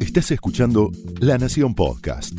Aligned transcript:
Estás 0.00 0.30
escuchando 0.30 0.90
La 1.20 1.38
Nación 1.38 1.74
Podcast. 1.74 2.32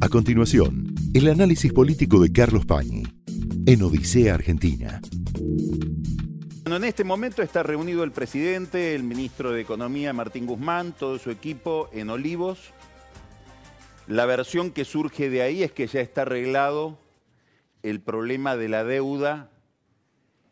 A 0.00 0.08
continuación, 0.08 0.94
el 1.12 1.28
análisis 1.28 1.72
político 1.72 2.20
de 2.20 2.32
Carlos 2.32 2.64
Pañi 2.64 3.02
en 3.66 3.82
Odisea 3.82 4.34
Argentina. 4.34 5.00
En 6.64 6.84
este 6.84 7.04
momento 7.04 7.42
está 7.42 7.62
reunido 7.62 8.04
el 8.04 8.12
presidente, 8.12 8.94
el 8.94 9.02
ministro 9.02 9.50
de 9.50 9.60
Economía 9.60 10.12
Martín 10.12 10.46
Guzmán, 10.46 10.92
todo 10.92 11.18
su 11.18 11.30
equipo 11.30 11.90
en 11.92 12.10
Olivos. 12.10 12.72
La 14.06 14.26
versión 14.26 14.70
que 14.70 14.84
surge 14.84 15.28
de 15.30 15.42
ahí 15.42 15.62
es 15.62 15.72
que 15.72 15.86
ya 15.86 16.00
está 16.00 16.22
arreglado 16.22 16.98
el 17.82 18.00
problema 18.00 18.56
de 18.56 18.68
la 18.68 18.84
deuda 18.84 19.50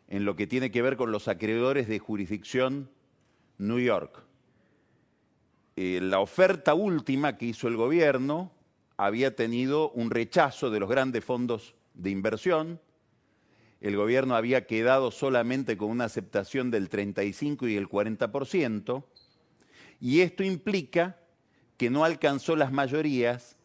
en 0.08 0.24
lo 0.24 0.36
que 0.36 0.46
tiene 0.46 0.70
que 0.70 0.82
ver 0.82 0.96
con 0.96 1.12
los 1.12 1.29
acreedores 1.29 1.88
de 1.88 1.98
jurisdicción 1.98 2.90
New 3.59 3.79
York. 3.79 4.22
Eh, 5.76 6.00
la 6.03 6.21
oferta 6.21 6.75
última 6.75 7.36
que 7.36 7.46
hizo 7.46 7.68
el 7.68 7.76
gobierno 7.76 8.53
había 8.96 9.36
tenido 9.36 9.90
un 9.90 10.11
rechazo 10.11 10.71
de 10.71 10.81
los 10.81 10.89
grandes 10.89 11.25
fondos 11.25 11.75
de 11.94 12.11
inversión. 12.11 12.81
El 13.81 13.96
gobierno 13.96 14.34
había 14.34 14.67
quedado 14.67 15.11
solamente 15.11 15.76
con 15.76 15.90
una 15.90 16.07
aceptación 16.07 16.71
del 16.71 16.89
35 16.89 17.68
y 17.68 17.76
el 17.76 17.89
40%, 17.89 19.04
y 20.00 20.20
esto 20.20 20.43
implica 20.43 21.18
que 21.76 21.90
no 21.90 22.04
alcanzó 22.04 22.56
las 22.56 22.72
mayorías 22.72 23.56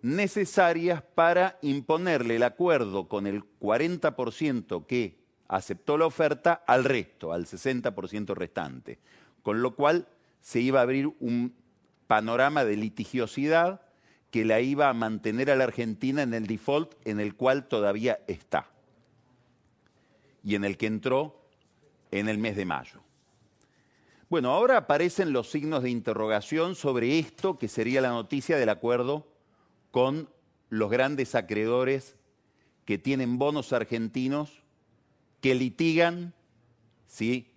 necesarias 0.00 1.02
para 1.02 1.58
imponerle 1.62 2.36
el 2.36 2.42
acuerdo 2.42 3.08
con 3.08 3.26
el 3.26 3.42
40% 3.58 4.86
que 4.86 5.23
aceptó 5.48 5.98
la 5.98 6.06
oferta 6.06 6.64
al 6.66 6.84
resto, 6.84 7.32
al 7.32 7.46
60% 7.46 8.34
restante. 8.34 8.98
Con 9.42 9.62
lo 9.62 9.74
cual 9.74 10.08
se 10.40 10.60
iba 10.60 10.80
a 10.80 10.82
abrir 10.82 11.12
un 11.20 11.54
panorama 12.06 12.64
de 12.64 12.76
litigiosidad 12.76 13.82
que 14.30 14.44
la 14.44 14.60
iba 14.60 14.88
a 14.88 14.94
mantener 14.94 15.50
a 15.50 15.56
la 15.56 15.64
Argentina 15.64 16.22
en 16.22 16.34
el 16.34 16.46
default 16.46 16.94
en 17.06 17.20
el 17.20 17.36
cual 17.36 17.68
todavía 17.68 18.18
está 18.26 18.68
y 20.42 20.56
en 20.56 20.64
el 20.64 20.76
que 20.76 20.86
entró 20.86 21.40
en 22.10 22.28
el 22.28 22.38
mes 22.38 22.56
de 22.56 22.64
mayo. 22.64 23.00
Bueno, 24.28 24.50
ahora 24.50 24.76
aparecen 24.76 25.32
los 25.32 25.50
signos 25.50 25.84
de 25.84 25.90
interrogación 25.90 26.74
sobre 26.74 27.18
esto 27.18 27.58
que 27.58 27.68
sería 27.68 28.00
la 28.00 28.08
noticia 28.08 28.56
del 28.56 28.70
acuerdo 28.70 29.28
con 29.92 30.28
los 30.68 30.90
grandes 30.90 31.36
acreedores 31.36 32.16
que 32.84 32.98
tienen 32.98 33.38
bonos 33.38 33.72
argentinos 33.72 34.63
que 35.44 35.54
litigan 35.54 36.32
si 37.06 37.52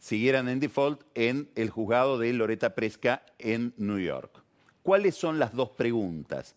siguieran 0.00 0.48
en 0.48 0.58
default 0.58 1.02
en 1.14 1.48
el 1.54 1.70
juzgado 1.70 2.18
de 2.18 2.32
Loreta 2.32 2.74
Presca 2.74 3.24
en 3.38 3.72
New 3.76 4.00
York. 4.00 4.42
¿Cuáles 4.82 5.14
son 5.14 5.38
las 5.38 5.54
dos 5.54 5.70
preguntas? 5.70 6.56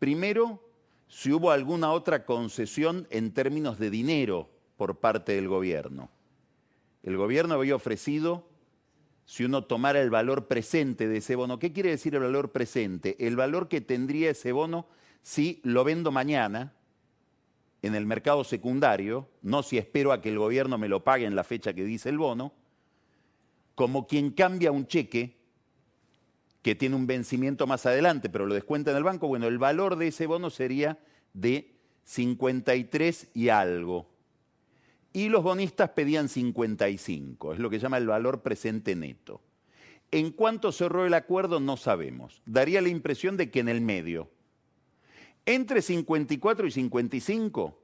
Primero, 0.00 0.68
si 1.06 1.30
hubo 1.30 1.52
alguna 1.52 1.92
otra 1.92 2.24
concesión 2.24 3.06
en 3.10 3.32
términos 3.32 3.78
de 3.78 3.88
dinero 3.88 4.50
por 4.76 4.98
parte 4.98 5.30
del 5.30 5.46
gobierno. 5.46 6.10
El 7.04 7.16
gobierno 7.16 7.54
había 7.54 7.76
ofrecido 7.76 8.48
si 9.26 9.44
uno 9.44 9.62
tomara 9.62 10.02
el 10.02 10.10
valor 10.10 10.48
presente 10.48 11.06
de 11.06 11.18
ese 11.18 11.36
bono. 11.36 11.60
¿Qué 11.60 11.72
quiere 11.72 11.90
decir 11.90 12.16
el 12.16 12.22
valor 12.22 12.50
presente? 12.50 13.14
El 13.24 13.36
valor 13.36 13.68
que 13.68 13.80
tendría 13.80 14.30
ese 14.30 14.50
bono 14.50 14.88
si 15.22 15.60
lo 15.62 15.84
vendo 15.84 16.10
mañana 16.10 16.72
en 17.82 17.94
el 17.94 18.06
mercado 18.06 18.44
secundario, 18.44 19.28
no 19.42 19.62
si 19.62 19.78
espero 19.78 20.12
a 20.12 20.20
que 20.20 20.28
el 20.28 20.38
gobierno 20.38 20.78
me 20.78 20.88
lo 20.88 21.02
pague 21.04 21.26
en 21.26 21.34
la 21.34 21.44
fecha 21.44 21.72
que 21.72 21.84
dice 21.84 22.08
el 22.08 22.18
bono, 22.18 22.52
como 23.74 24.06
quien 24.06 24.30
cambia 24.30 24.72
un 24.72 24.86
cheque 24.86 25.38
que 26.62 26.74
tiene 26.74 26.96
un 26.96 27.06
vencimiento 27.06 27.66
más 27.66 27.86
adelante, 27.86 28.28
pero 28.28 28.46
lo 28.46 28.54
descuenta 28.54 28.90
en 28.90 28.98
el 28.98 29.04
banco, 29.04 29.28
bueno, 29.28 29.46
el 29.46 29.58
valor 29.58 29.96
de 29.96 30.08
ese 30.08 30.26
bono 30.26 30.50
sería 30.50 30.98
de 31.32 31.74
53 32.04 33.28
y 33.32 33.48
algo 33.48 34.10
y 35.12 35.28
los 35.28 35.42
bonistas 35.42 35.90
pedían 35.90 36.28
55, 36.28 37.54
es 37.54 37.58
lo 37.58 37.70
que 37.70 37.78
llama 37.78 37.98
el 37.98 38.06
valor 38.06 38.42
presente 38.42 38.94
neto. 38.94 39.40
En 40.12 40.30
cuánto 40.30 40.72
cerró 40.72 41.06
el 41.06 41.14
acuerdo 41.14 41.60
no 41.60 41.76
sabemos. 41.76 42.42
Daría 42.46 42.80
la 42.80 42.88
impresión 42.88 43.36
de 43.36 43.50
que 43.50 43.60
en 43.60 43.68
el 43.68 43.80
medio. 43.80 44.30
Entre 45.50 45.82
54 45.82 46.68
y 46.68 46.70
55, 46.70 47.82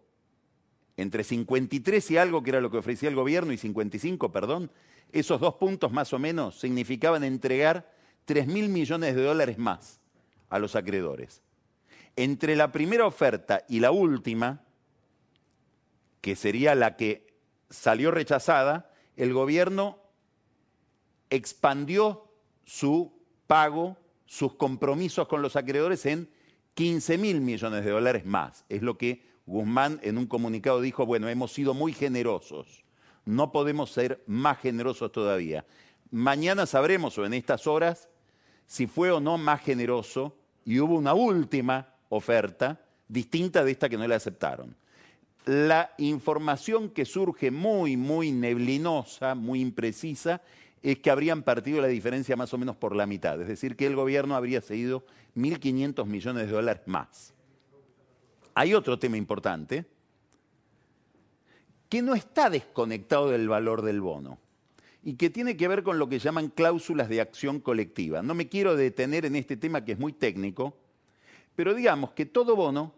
entre 0.96 1.24
53 1.24 2.10
y 2.12 2.16
algo, 2.16 2.40
que 2.40 2.50
era 2.50 2.60
lo 2.60 2.70
que 2.70 2.76
ofrecía 2.76 3.08
el 3.08 3.16
gobierno, 3.16 3.52
y 3.52 3.56
55, 3.56 4.30
perdón, 4.30 4.70
esos 5.10 5.40
dos 5.40 5.54
puntos 5.54 5.90
más 5.90 6.12
o 6.12 6.20
menos 6.20 6.60
significaban 6.60 7.24
entregar 7.24 7.92
3 8.26 8.46
mil 8.46 8.68
millones 8.68 9.16
de 9.16 9.22
dólares 9.24 9.58
más 9.58 9.98
a 10.48 10.60
los 10.60 10.76
acreedores. 10.76 11.42
Entre 12.14 12.54
la 12.54 12.70
primera 12.70 13.04
oferta 13.04 13.64
y 13.68 13.80
la 13.80 13.90
última, 13.90 14.62
que 16.20 16.36
sería 16.36 16.76
la 16.76 16.96
que 16.96 17.34
salió 17.68 18.12
rechazada, 18.12 18.92
el 19.16 19.32
gobierno 19.32 19.98
expandió 21.30 22.28
su 22.64 23.12
pago, 23.48 23.96
sus 24.24 24.54
compromisos 24.54 25.26
con 25.26 25.42
los 25.42 25.56
acreedores 25.56 26.06
en 26.06 26.30
15 26.76 27.16
mil 27.16 27.40
millones 27.40 27.84
de 27.84 27.90
dólares 27.90 28.26
más. 28.26 28.66
Es 28.68 28.82
lo 28.82 28.98
que 28.98 29.24
Guzmán 29.46 29.98
en 30.02 30.18
un 30.18 30.26
comunicado 30.26 30.82
dijo, 30.82 31.06
bueno, 31.06 31.28
hemos 31.28 31.52
sido 31.52 31.72
muy 31.72 31.92
generosos, 31.92 32.84
no 33.24 33.50
podemos 33.50 33.90
ser 33.90 34.22
más 34.26 34.58
generosos 34.58 35.10
todavía. 35.10 35.64
Mañana 36.10 36.66
sabremos, 36.66 37.16
o 37.16 37.24
en 37.24 37.32
estas 37.32 37.66
horas, 37.66 38.10
si 38.66 38.86
fue 38.86 39.10
o 39.10 39.20
no 39.20 39.38
más 39.38 39.62
generoso 39.62 40.36
y 40.64 40.78
hubo 40.78 40.96
una 40.96 41.14
última 41.14 41.94
oferta 42.10 42.80
distinta 43.08 43.64
de 43.64 43.70
esta 43.70 43.88
que 43.88 43.96
no 43.96 44.06
le 44.06 44.14
aceptaron 44.14 44.76
la 45.46 45.92
información 45.98 46.90
que 46.90 47.04
surge 47.04 47.52
muy, 47.52 47.96
muy 47.96 48.32
neblinosa, 48.32 49.36
muy 49.36 49.60
imprecisa, 49.60 50.42
es 50.92 50.98
que 51.00 51.10
habrían 51.10 51.42
partido 51.42 51.80
la 51.80 51.88
diferencia 51.88 52.36
más 52.36 52.54
o 52.54 52.58
menos 52.58 52.76
por 52.76 52.94
la 52.94 53.06
mitad, 53.06 53.40
es 53.40 53.48
decir, 53.48 53.74
que 53.74 53.86
el 53.86 53.96
gobierno 53.96 54.36
habría 54.36 54.60
cedido 54.60 55.04
1.500 55.34 56.06
millones 56.06 56.46
de 56.46 56.52
dólares 56.52 56.82
más. 56.86 57.34
Hay 58.54 58.72
otro 58.72 58.96
tema 58.96 59.16
importante 59.16 59.84
que 61.88 62.02
no 62.02 62.14
está 62.14 62.50
desconectado 62.50 63.30
del 63.30 63.48
valor 63.48 63.82
del 63.82 64.00
bono 64.00 64.38
y 65.02 65.14
que 65.14 65.28
tiene 65.28 65.56
que 65.56 65.66
ver 65.66 65.82
con 65.82 65.98
lo 65.98 66.08
que 66.08 66.20
llaman 66.20 66.50
cláusulas 66.50 67.08
de 67.08 67.20
acción 67.20 67.58
colectiva. 67.58 68.22
No 68.22 68.34
me 68.34 68.48
quiero 68.48 68.76
detener 68.76 69.24
en 69.24 69.34
este 69.34 69.56
tema 69.56 69.84
que 69.84 69.92
es 69.92 69.98
muy 69.98 70.12
técnico, 70.12 70.76
pero 71.56 71.74
digamos 71.74 72.12
que 72.12 72.26
todo 72.26 72.54
bono 72.54 72.94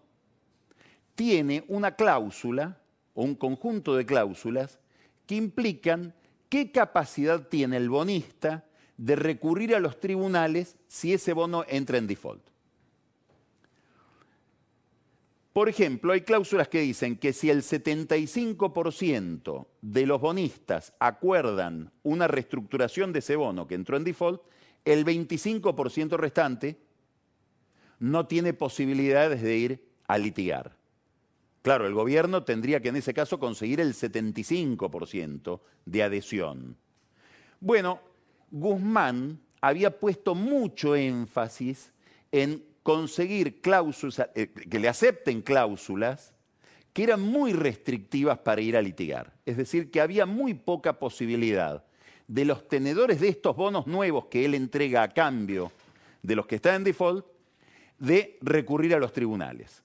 tiene 1.14 1.64
una 1.68 1.96
cláusula 1.96 2.78
o 3.14 3.22
un 3.22 3.34
conjunto 3.34 3.96
de 3.96 4.04
cláusulas 4.04 4.78
que 5.26 5.36
implican 5.36 6.14
qué 6.48 6.72
capacidad 6.72 7.48
tiene 7.48 7.76
el 7.76 7.88
bonista 7.88 8.64
de 8.96 9.16
recurrir 9.16 9.74
a 9.74 9.80
los 9.80 10.00
tribunales 10.00 10.76
si 10.88 11.12
ese 11.12 11.32
bono 11.32 11.64
entra 11.68 11.98
en 11.98 12.06
default. 12.06 12.42
Por 15.52 15.68
ejemplo, 15.68 16.12
hay 16.12 16.20
cláusulas 16.20 16.68
que 16.68 16.80
dicen 16.80 17.16
que 17.16 17.32
si 17.32 17.50
el 17.50 17.62
75% 17.62 19.66
de 19.80 20.06
los 20.06 20.20
bonistas 20.20 20.92
acuerdan 21.00 21.90
una 22.04 22.28
reestructuración 22.28 23.12
de 23.12 23.18
ese 23.18 23.34
bono 23.34 23.66
que 23.66 23.74
entró 23.74 23.96
en 23.96 24.04
default, 24.04 24.40
el 24.84 25.04
25% 25.04 26.16
restante 26.16 26.78
no 27.98 28.28
tiene 28.28 28.52
posibilidades 28.52 29.42
de 29.42 29.56
ir 29.56 29.84
a 30.06 30.18
litigar. 30.18 30.77
Claro, 31.68 31.86
el 31.86 31.92
gobierno 31.92 32.44
tendría 32.44 32.80
que 32.80 32.88
en 32.88 32.96
ese 32.96 33.12
caso 33.12 33.38
conseguir 33.38 33.78
el 33.78 33.92
75% 33.92 35.60
de 35.84 36.02
adhesión. 36.02 36.78
Bueno, 37.60 38.00
Guzmán 38.50 39.38
había 39.60 40.00
puesto 40.00 40.34
mucho 40.34 40.96
énfasis 40.96 41.92
en 42.32 42.64
conseguir 42.82 43.60
cláusulas, 43.60 44.30
eh, 44.34 44.46
que 44.46 44.78
le 44.78 44.88
acepten 44.88 45.42
cláusulas 45.42 46.32
que 46.94 47.02
eran 47.02 47.20
muy 47.20 47.52
restrictivas 47.52 48.38
para 48.38 48.62
ir 48.62 48.74
a 48.74 48.80
litigar. 48.80 49.34
Es 49.44 49.58
decir, 49.58 49.90
que 49.90 50.00
había 50.00 50.24
muy 50.24 50.54
poca 50.54 50.98
posibilidad 50.98 51.84
de 52.26 52.46
los 52.46 52.66
tenedores 52.66 53.20
de 53.20 53.28
estos 53.28 53.54
bonos 53.54 53.86
nuevos 53.86 54.28
que 54.30 54.46
él 54.46 54.54
entrega 54.54 55.02
a 55.02 55.12
cambio 55.12 55.70
de 56.22 56.34
los 56.34 56.46
que 56.46 56.54
están 56.54 56.76
en 56.76 56.84
default, 56.84 57.26
de 57.98 58.38
recurrir 58.40 58.94
a 58.94 58.98
los 58.98 59.12
tribunales. 59.12 59.82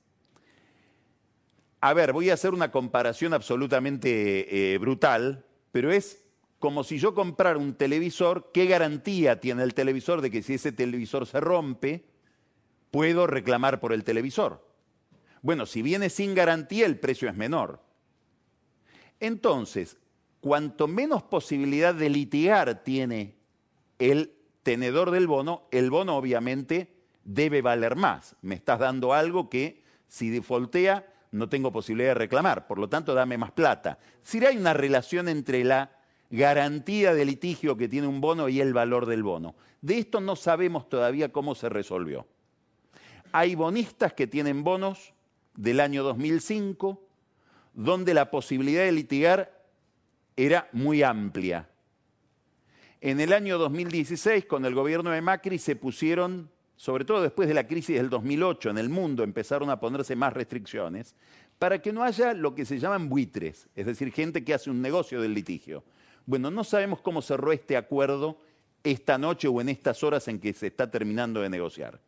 A 1.86 1.94
ver, 1.94 2.14
voy 2.14 2.30
a 2.30 2.36
hacer 2.36 2.54
una 2.54 2.72
comparación 2.72 3.34
absolutamente 3.34 4.74
eh, 4.74 4.78
brutal, 4.78 5.44
pero 5.74 5.92
es 5.92 6.24
como 6.58 6.86
si 6.86 6.98
yo 6.98 7.14
comprara 7.14 7.58
un 7.58 7.74
televisor, 7.74 8.52
¿qué 8.54 8.68
garantía 8.68 9.42
tiene 9.42 9.64
el 9.64 9.74
televisor 9.74 10.22
de 10.22 10.32
que 10.32 10.42
si 10.44 10.54
ese 10.54 10.72
televisor 10.72 11.26
se 11.28 11.42
rompe, 11.42 12.06
puedo 12.90 13.28
reclamar 13.28 13.82
por 13.82 13.92
el 13.92 14.06
televisor? 14.06 14.66
Bueno, 15.42 15.66
si 15.66 15.82
viene 15.82 16.10
sin 16.10 16.34
garantía, 16.34 16.86
el 16.86 17.00
precio 17.00 17.28
es 17.28 17.36
menor. 17.36 17.82
Entonces, 19.20 19.98
cuanto 20.40 20.88
menos 20.88 21.22
posibilidad 21.22 21.94
de 21.94 22.10
litigar 22.10 22.82
tiene 22.86 23.36
el 24.00 24.34
tenedor 24.64 25.12
del 25.12 25.28
bono, 25.28 25.68
el 25.70 25.90
bono 25.90 26.16
obviamente 26.16 26.94
debe 27.26 27.62
valer 27.62 27.98
más. 27.98 28.38
Me 28.42 28.56
estás 28.56 28.80
dando 28.80 29.12
algo 29.12 29.50
que 29.50 29.84
si 30.08 30.30
defaultea 30.30 31.10
no 31.34 31.50
tengo 31.50 31.72
posibilidad 31.72 32.12
de 32.12 32.16
reclamar, 32.16 32.68
por 32.68 32.80
lo 32.80 32.88
tanto 32.88 33.14
dame 33.14 33.38
más 33.38 33.52
plata. 33.52 33.98
Si 34.22 34.44
hay 34.46 34.58
una 34.58 34.74
relación 34.74 35.28
entre 35.28 35.64
la 35.64 35.92
garantía 36.30 37.14
de 37.14 37.26
litigio 37.26 37.78
que 37.78 37.88
tiene 37.88 38.08
un 38.08 38.20
bono 38.20 38.50
y 38.50 38.60
el 38.60 38.74
valor 38.74 39.06
del 39.06 39.22
bono. 39.22 39.56
De 39.82 40.00
esto 40.00 40.20
no 40.20 40.36
sabemos 40.36 40.90
todavía 40.90 41.32
cómo 41.32 41.54
se 41.54 41.70
resolvió. 41.70 42.26
Hay 43.32 43.54
bonistas 43.56 44.14
que 44.14 44.26
tienen 44.28 44.64
bonos 44.64 45.14
del 45.56 45.80
año 45.80 46.04
2005, 46.04 47.02
donde 47.74 48.14
la 48.14 48.32
posibilidad 48.32 48.84
de 48.84 48.92
litigar 48.92 49.64
era 50.36 50.70
muy 50.72 51.04
amplia. 51.04 51.70
En 53.02 53.20
el 53.20 53.34
año 53.34 53.58
2016, 53.58 54.46
con 54.46 54.66
el 54.66 54.74
gobierno 54.74 55.12
de 55.12 55.22
Macri, 55.22 55.60
se 55.60 55.76
pusieron, 55.76 56.50
sobre 56.84 57.06
todo 57.06 57.22
después 57.22 57.48
de 57.48 57.54
la 57.54 57.66
crisis 57.66 57.96
del 57.96 58.10
2008 58.10 58.72
en 58.72 58.78
el 58.78 58.90
mundo, 58.90 59.24
empezaron 59.24 59.70
a 59.70 59.80
ponerse 59.80 60.18
más 60.18 60.34
restricciones, 60.34 61.16
para 61.58 61.82
que 61.82 61.94
no 61.94 62.04
haya 62.04 62.34
lo 62.34 62.56
que 62.56 62.66
se 62.66 62.78
llaman 62.78 63.08
buitres, 63.08 63.70
es 63.74 63.86
decir, 63.86 64.12
gente 64.12 64.44
que 64.44 64.54
hace 64.54 64.70
un 64.70 64.82
negocio 64.82 65.22
del 65.22 65.34
litigio. 65.34 65.86
Bueno, 66.26 66.52
no 66.52 66.66
sabemos 66.66 67.00
cómo 67.00 67.22
cerró 67.22 67.54
este 67.54 67.78
acuerdo 67.78 68.38
esta 68.84 69.18
noche 69.18 69.48
o 69.48 69.62
en 69.62 69.70
estas 69.70 70.04
horas 70.04 70.28
en 70.28 70.42
que 70.42 70.52
se 70.52 70.68
está 70.68 70.92
terminando 70.92 71.40
de 71.40 71.48
negociar. 71.48 72.02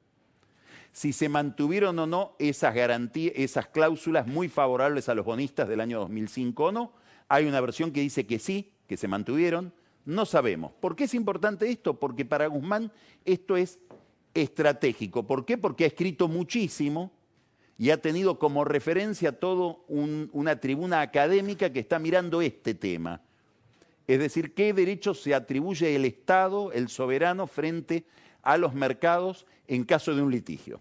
Si 0.92 1.14
se 1.14 1.30
mantuvieron 1.30 1.98
o 1.98 2.06
no 2.06 2.36
esas 2.38 2.76
garantías, 2.76 3.32
esas 3.38 3.68
cláusulas 3.68 4.28
muy 4.28 4.50
favorables 4.50 5.08
a 5.08 5.16
los 5.16 5.26
bonistas 5.26 5.70
del 5.70 5.80
año 5.80 6.02
2005 6.02 6.66
o 6.66 6.72
no, 6.74 6.92
hay 7.30 7.46
una 7.46 7.62
versión 7.62 7.94
que 7.94 8.02
dice 8.02 8.28
que 8.28 8.40
sí, 8.40 8.74
que 8.90 8.98
se 8.98 9.08
mantuvieron, 9.08 9.72
no 10.04 10.26
sabemos. 10.26 10.74
¿Por 10.82 10.98
qué 10.98 11.06
es 11.06 11.14
importante 11.14 11.70
esto? 11.70 11.98
Porque 11.98 12.26
para 12.26 12.48
Guzmán 12.48 12.92
esto 13.24 13.56
es 13.56 13.80
estratégico. 14.36 15.26
¿Por 15.26 15.46
qué? 15.46 15.58
Porque 15.58 15.86
ha 15.86 15.88
escrito 15.88 16.28
muchísimo 16.28 17.12
y 17.78 17.90
ha 17.90 18.02
tenido 18.02 18.38
como 18.38 18.64
referencia 18.64 19.40
todo 19.40 19.84
una 19.88 20.60
tribuna 20.60 21.02
académica 21.02 21.74
que 21.74 21.80
está 21.80 21.98
mirando 21.98 22.42
este 22.42 22.76
tema. 22.76 23.22
Es 24.08 24.20
decir, 24.20 24.54
qué 24.54 24.74
derechos 24.74 25.22
se 25.22 25.34
atribuye 25.34 25.96
el 25.96 26.06
Estado, 26.06 26.72
el 26.72 26.90
soberano, 26.90 27.48
frente 27.48 28.06
a 28.44 28.58
los 28.58 28.76
mercados 28.76 29.48
en 29.68 29.84
caso 29.84 30.14
de 30.14 30.22
un 30.22 30.32
litigio. 30.32 30.80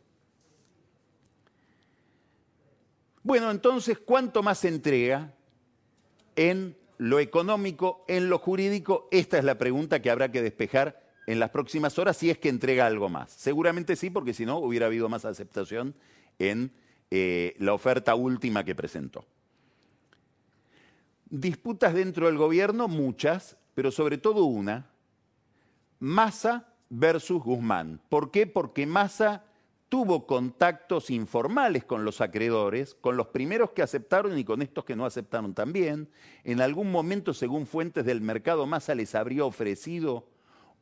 Bueno, 3.22 3.50
entonces, 3.50 3.98
¿cuánto 3.98 4.42
más 4.42 4.58
se 4.58 4.68
entrega 4.68 5.32
en 6.36 6.76
lo 6.98 7.18
económico, 7.18 8.04
en 8.06 8.28
lo 8.28 8.38
jurídico? 8.38 9.08
Esta 9.10 9.38
es 9.38 9.44
la 9.44 9.56
pregunta 9.56 10.02
que 10.02 10.10
habrá 10.10 10.30
que 10.30 10.42
despejar 10.42 11.03
en 11.26 11.40
las 11.40 11.50
próximas 11.50 11.98
horas 11.98 12.16
si 12.16 12.30
es 12.30 12.38
que 12.38 12.48
entrega 12.48 12.86
algo 12.86 13.08
más. 13.08 13.32
Seguramente 13.32 13.96
sí, 13.96 14.10
porque 14.10 14.34
si 14.34 14.46
no 14.46 14.58
hubiera 14.58 14.86
habido 14.86 15.08
más 15.08 15.24
aceptación 15.24 15.94
en 16.38 16.72
eh, 17.10 17.54
la 17.58 17.74
oferta 17.74 18.14
última 18.14 18.64
que 18.64 18.74
presentó. 18.74 19.24
Disputas 21.30 21.94
dentro 21.94 22.26
del 22.26 22.36
gobierno, 22.36 22.88
muchas, 22.88 23.56
pero 23.74 23.90
sobre 23.90 24.18
todo 24.18 24.44
una, 24.44 24.90
Massa 25.98 26.68
versus 26.90 27.42
Guzmán. 27.42 28.00
¿Por 28.08 28.30
qué? 28.30 28.46
Porque 28.46 28.86
Massa 28.86 29.44
tuvo 29.88 30.26
contactos 30.26 31.10
informales 31.10 31.84
con 31.84 32.04
los 32.04 32.20
acreedores, 32.20 32.94
con 32.94 33.16
los 33.16 33.28
primeros 33.28 33.70
que 33.70 33.82
aceptaron 33.82 34.36
y 34.38 34.44
con 34.44 34.60
estos 34.60 34.84
que 34.84 34.96
no 34.96 35.06
aceptaron 35.06 35.54
también. 35.54 36.08
En 36.42 36.60
algún 36.60 36.90
momento, 36.90 37.32
según 37.32 37.66
fuentes 37.66 38.04
del 38.04 38.20
mercado, 38.20 38.66
Massa 38.66 38.94
les 38.94 39.14
habría 39.14 39.44
ofrecido 39.44 40.26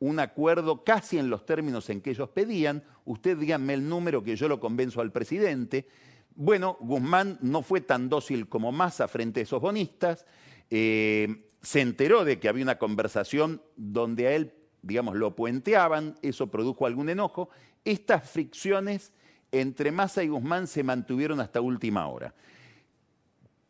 un 0.03 0.19
acuerdo 0.19 0.83
casi 0.83 1.17
en 1.17 1.29
los 1.29 1.45
términos 1.45 1.89
en 1.89 2.01
que 2.01 2.09
ellos 2.09 2.27
pedían. 2.29 2.83
Usted 3.05 3.37
díganme 3.37 3.73
el 3.73 3.87
número 3.87 4.21
que 4.21 4.35
yo 4.35 4.49
lo 4.49 4.59
convenzo 4.59 4.99
al 4.99 5.13
presidente. 5.13 5.87
Bueno, 6.35 6.77
Guzmán 6.81 7.37
no 7.41 7.61
fue 7.61 7.79
tan 7.79 8.09
dócil 8.09 8.49
como 8.49 8.73
Massa 8.73 9.07
frente 9.07 9.39
a 9.39 9.43
esos 9.43 9.61
bonistas. 9.61 10.25
Eh, 10.69 11.45
se 11.61 11.79
enteró 11.79 12.25
de 12.25 12.37
que 12.37 12.49
había 12.49 12.63
una 12.63 12.77
conversación 12.77 13.61
donde 13.77 14.27
a 14.27 14.35
él, 14.35 14.53
digamos, 14.81 15.15
lo 15.15 15.37
puenteaban, 15.37 16.15
eso 16.21 16.47
produjo 16.47 16.85
algún 16.85 17.07
enojo. 17.07 17.47
Estas 17.85 18.29
fricciones 18.29 19.13
entre 19.53 19.91
Massa 19.93 20.21
y 20.21 20.27
Guzmán 20.27 20.67
se 20.67 20.83
mantuvieron 20.83 21.39
hasta 21.39 21.61
última 21.61 22.07
hora. 22.07 22.33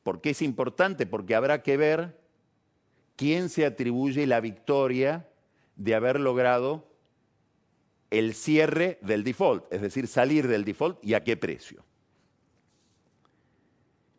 ¿Por 0.02 0.20
qué 0.20 0.32
es 0.32 0.42
importante? 0.42 1.06
Porque 1.06 1.36
habrá 1.36 1.62
que 1.62 1.78
ver 1.78 2.18
quién 3.16 3.50
se 3.50 3.68
atribuye 3.68 4.26
la 4.26 4.40
victoria 4.40 5.28
de 5.76 5.96
haber 5.96 6.20
logrado 6.20 6.88
el 8.10 8.36
cierre 8.36 9.00
del 9.02 9.24
default, 9.24 9.72
es 9.74 9.82
decir, 9.82 10.08
salir 10.08 10.48
del 10.48 10.66
default 10.66 11.04
y 11.04 11.16
a 11.16 11.24
qué 11.24 11.36
precio. 11.36 11.84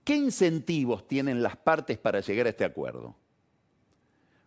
¿Qué 0.02 0.16
incentivos 0.16 1.06
tienen 1.06 1.42
las 1.42 1.56
partes 1.56 1.96
para 1.96 2.20
llegar 2.20 2.46
a 2.46 2.50
este 2.50 2.64
acuerdo? 2.64 3.16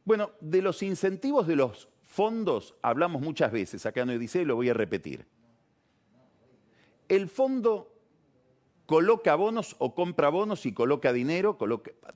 Bueno, 0.05 0.31
de 0.39 0.61
los 0.61 0.83
incentivos 0.83 1.47
de 1.47 1.55
los 1.55 1.89
fondos 2.03 2.75
hablamos 2.81 3.21
muchas 3.21 3.51
veces 3.51 3.85
acá 3.85 4.01
en 4.01 4.11
Odisea 4.11 4.43
y 4.43 4.45
lo 4.45 4.55
voy 4.55 4.69
a 4.69 4.73
repetir. 4.73 5.25
El 7.09 7.27
fondo 7.27 7.93
coloca 8.85 9.35
bonos 9.35 9.75
o 9.79 9.95
compra 9.95 10.29
bonos 10.29 10.65
y 10.65 10.73
coloca 10.73 11.11
dinero, 11.13 11.57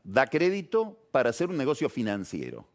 da 0.04 0.28
crédito 0.28 0.98
para 1.12 1.30
hacer 1.32 1.50
un 1.50 1.58
negocio 1.58 1.90
financiero. 1.90 2.68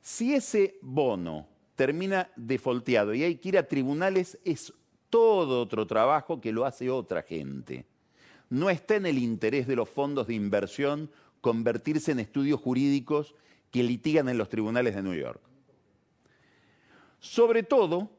Si 0.00 0.34
ese 0.34 0.78
bono 0.80 1.46
termina 1.74 2.30
defolteado 2.36 3.14
y 3.14 3.22
hay 3.22 3.36
que 3.36 3.50
ir 3.50 3.58
a 3.58 3.68
tribunales, 3.68 4.38
es 4.44 4.72
todo 5.10 5.62
otro 5.62 5.86
trabajo 5.86 6.40
que 6.40 6.52
lo 6.52 6.64
hace 6.64 6.90
otra 6.90 7.22
gente 7.22 7.86
no 8.50 8.70
está 8.70 8.96
en 8.96 9.06
el 9.06 9.18
interés 9.18 9.66
de 9.66 9.76
los 9.76 9.88
fondos 9.88 10.26
de 10.26 10.34
inversión 10.34 11.10
convertirse 11.40 12.12
en 12.12 12.20
estudios 12.20 12.60
jurídicos 12.60 13.34
que 13.70 13.82
litigan 13.82 14.28
en 14.28 14.38
los 14.38 14.48
tribunales 14.48 14.94
de 14.94 15.02
New 15.02 15.14
York. 15.14 15.40
Sobre 17.20 17.62
todo 17.62 18.10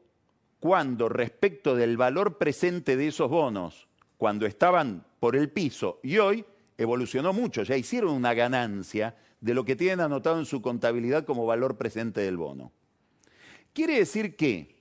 cuando 0.60 1.08
respecto 1.08 1.74
del 1.74 1.96
valor 1.96 2.38
presente 2.38 2.96
de 2.96 3.08
esos 3.08 3.30
bonos, 3.30 3.88
cuando 4.18 4.46
estaban 4.46 5.04
por 5.18 5.34
el 5.34 5.50
piso 5.50 6.00
y 6.02 6.18
hoy 6.18 6.44
evolucionó 6.76 7.32
mucho, 7.32 7.62
ya 7.62 7.76
hicieron 7.76 8.14
una 8.14 8.34
ganancia 8.34 9.16
de 9.40 9.54
lo 9.54 9.64
que 9.64 9.76
tienen 9.76 10.00
anotado 10.00 10.38
en 10.38 10.46
su 10.46 10.60
contabilidad 10.60 11.24
como 11.24 11.46
valor 11.46 11.76
presente 11.76 12.20
del 12.20 12.36
bono. 12.36 12.72
Quiere 13.72 13.98
decir 13.98 14.36
que 14.36 14.76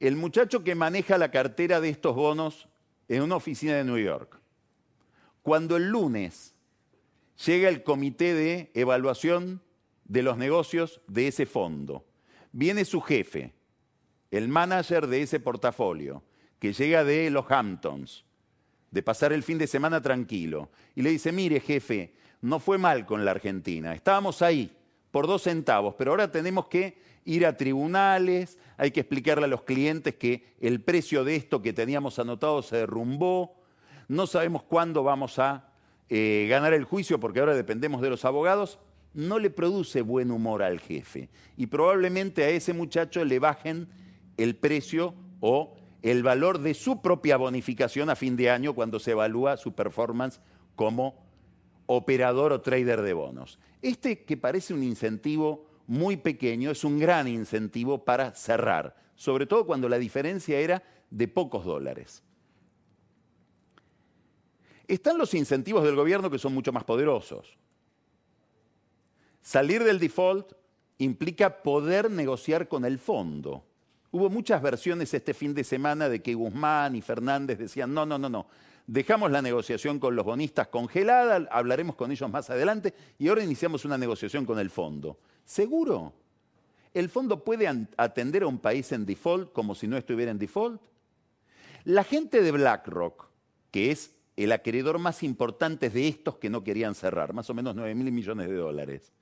el 0.00 0.16
muchacho 0.16 0.62
que 0.64 0.74
maneja 0.74 1.18
la 1.18 1.30
cartera 1.30 1.80
de 1.80 1.88
estos 1.88 2.14
bonos 2.14 2.68
en 3.08 3.22
una 3.22 3.36
oficina 3.36 3.74
de 3.74 3.84
New 3.84 3.98
York. 3.98 4.40
Cuando 5.42 5.76
el 5.76 5.88
lunes 5.88 6.54
llega 7.44 7.68
el 7.68 7.82
comité 7.82 8.34
de 8.34 8.70
evaluación 8.74 9.62
de 10.04 10.22
los 10.22 10.36
negocios 10.36 11.00
de 11.08 11.28
ese 11.28 11.46
fondo, 11.46 12.06
viene 12.52 12.84
su 12.84 13.00
jefe, 13.00 13.54
el 14.30 14.48
manager 14.48 15.06
de 15.06 15.22
ese 15.22 15.40
portafolio, 15.40 16.22
que 16.58 16.72
llega 16.72 17.04
de 17.04 17.30
los 17.30 17.50
Hamptons, 17.50 18.24
de 18.90 19.02
pasar 19.02 19.32
el 19.32 19.42
fin 19.42 19.58
de 19.58 19.66
semana 19.66 20.00
tranquilo, 20.00 20.70
y 20.94 21.02
le 21.02 21.10
dice, 21.10 21.32
mire 21.32 21.60
jefe, 21.60 22.14
no 22.40 22.58
fue 22.60 22.78
mal 22.78 23.06
con 23.06 23.24
la 23.24 23.32
Argentina, 23.32 23.94
estábamos 23.94 24.42
ahí 24.42 24.70
por 25.10 25.26
dos 25.26 25.42
centavos, 25.42 25.94
pero 25.96 26.12
ahora 26.12 26.30
tenemos 26.30 26.66
que 26.66 26.98
ir 27.24 27.44
a 27.46 27.56
tribunales, 27.56 28.58
hay 28.76 28.90
que 28.90 29.00
explicarle 29.00 29.44
a 29.44 29.48
los 29.48 29.62
clientes 29.62 30.14
que 30.14 30.54
el 30.60 30.80
precio 30.80 31.24
de 31.24 31.36
esto 31.36 31.60
que 31.60 31.72
teníamos 31.72 32.18
anotado 32.18 32.62
se 32.62 32.76
derrumbó, 32.76 33.54
no 34.08 34.26
sabemos 34.26 34.62
cuándo 34.62 35.02
vamos 35.02 35.38
a 35.38 35.68
eh, 36.08 36.46
ganar 36.48 36.72
el 36.72 36.84
juicio 36.84 37.20
porque 37.20 37.40
ahora 37.40 37.54
dependemos 37.54 38.00
de 38.00 38.10
los 38.10 38.24
abogados, 38.24 38.78
no 39.12 39.38
le 39.38 39.50
produce 39.50 40.02
buen 40.02 40.30
humor 40.30 40.62
al 40.62 40.80
jefe 40.80 41.28
y 41.56 41.66
probablemente 41.66 42.44
a 42.44 42.50
ese 42.50 42.72
muchacho 42.72 43.24
le 43.24 43.38
bajen 43.38 43.88
el 44.36 44.56
precio 44.56 45.14
o 45.40 45.74
el 46.02 46.22
valor 46.22 46.60
de 46.60 46.74
su 46.74 47.02
propia 47.02 47.36
bonificación 47.36 48.08
a 48.10 48.16
fin 48.16 48.36
de 48.36 48.50
año 48.50 48.74
cuando 48.74 49.00
se 49.00 49.10
evalúa 49.10 49.56
su 49.56 49.74
performance 49.74 50.40
como 50.76 51.27
operador 51.88 52.52
o 52.52 52.60
trader 52.60 53.02
de 53.02 53.12
bonos. 53.12 53.58
Este 53.82 54.24
que 54.24 54.36
parece 54.36 54.74
un 54.74 54.82
incentivo 54.82 55.66
muy 55.86 56.18
pequeño 56.18 56.70
es 56.70 56.84
un 56.84 56.98
gran 56.98 57.26
incentivo 57.26 58.04
para 58.04 58.34
cerrar, 58.34 58.94
sobre 59.16 59.46
todo 59.46 59.66
cuando 59.66 59.88
la 59.88 59.98
diferencia 59.98 60.60
era 60.60 60.82
de 61.10 61.26
pocos 61.28 61.64
dólares. 61.64 62.22
Están 64.86 65.18
los 65.18 65.34
incentivos 65.34 65.82
del 65.84 65.96
gobierno 65.96 66.30
que 66.30 66.38
son 66.38 66.54
mucho 66.54 66.72
más 66.72 66.84
poderosos. 66.84 67.56
Salir 69.40 69.82
del 69.82 69.98
default 69.98 70.52
implica 70.98 71.62
poder 71.62 72.10
negociar 72.10 72.68
con 72.68 72.84
el 72.84 72.98
fondo. 72.98 73.64
Hubo 74.10 74.28
muchas 74.28 74.60
versiones 74.60 75.12
este 75.14 75.32
fin 75.32 75.54
de 75.54 75.64
semana 75.64 76.08
de 76.08 76.20
que 76.20 76.34
Guzmán 76.34 76.96
y 76.96 77.02
Fernández 77.02 77.58
decían, 77.58 77.94
no, 77.94 78.04
no, 78.04 78.18
no, 78.18 78.28
no, 78.28 78.46
dejamos 78.88 79.30
la 79.30 79.42
negociación 79.42 80.00
con 80.00 80.16
los 80.16 80.24
bonistas 80.24 80.68
congelada, 80.68 81.46
hablaremos 81.52 81.94
con 81.94 82.10
ellos 82.10 82.28
más 82.30 82.48
adelante 82.50 82.94
y 83.18 83.28
ahora 83.28 83.44
iniciamos 83.44 83.84
una 83.84 83.98
negociación 83.98 84.44
con 84.46 84.58
el 84.58 84.70
fondo. 84.70 85.18
¿Seguro? 85.44 86.14
¿El 86.94 87.10
fondo 87.10 87.44
puede 87.44 87.68
atender 87.96 88.42
a 88.42 88.46
un 88.46 88.58
país 88.58 88.90
en 88.92 89.04
default 89.04 89.52
como 89.52 89.74
si 89.74 89.86
no 89.86 89.98
estuviera 89.98 90.30
en 90.30 90.38
default? 90.38 90.80
La 91.84 92.02
gente 92.02 92.42
de 92.42 92.50
BlackRock, 92.50 93.28
que 93.70 93.90
es 93.90 94.14
el 94.36 94.52
acreedor 94.52 94.98
más 94.98 95.22
importante 95.22 95.90
de 95.90 96.08
estos 96.08 96.38
que 96.38 96.48
no 96.48 96.64
querían 96.64 96.94
cerrar, 96.94 97.34
más 97.34 97.50
o 97.50 97.54
menos 97.54 97.74
9 97.74 97.94
mil 97.94 98.10
millones 98.10 98.48
de 98.48 98.54
dólares, 98.54 99.12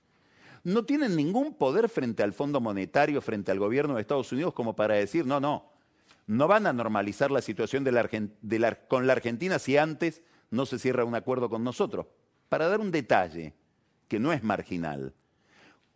no 0.63 0.85
tienen 0.85 1.17
ningún 1.17 1.55
poder 1.55 1.89
frente 1.89 2.23
al 2.23 2.33
Fondo 2.33 2.61
Monetario, 2.61 3.21
frente 3.21 3.51
al 3.51 3.59
gobierno 3.59 3.97
de 3.97 4.01
Estados 4.01 4.31
Unidos 4.31 4.55
como 4.55 4.77
para 4.77 4.95
decir, 4.95 5.27
no, 5.27 5.41
no, 5.41 5.76
no 6.27 6.49
van 6.49 6.67
a 6.67 6.73
normalizar 6.73 7.31
la 7.31 7.41
situación 7.41 7.85
con 8.89 9.07
la 9.07 9.13
Argentina 9.13 9.59
si 9.59 9.77
antes 9.77 10.23
no 10.51 10.67
se 10.67 10.79
cierra 10.79 11.05
un 11.05 11.15
acuerdo 11.15 11.49
con 11.49 11.63
nosotros. 11.65 12.07
Para 12.49 12.69
dar 12.69 12.81
un 12.81 12.91
detalle 12.91 13.55
que 14.09 14.21
no 14.21 14.33
es 14.33 14.43
marginal, 14.43 15.15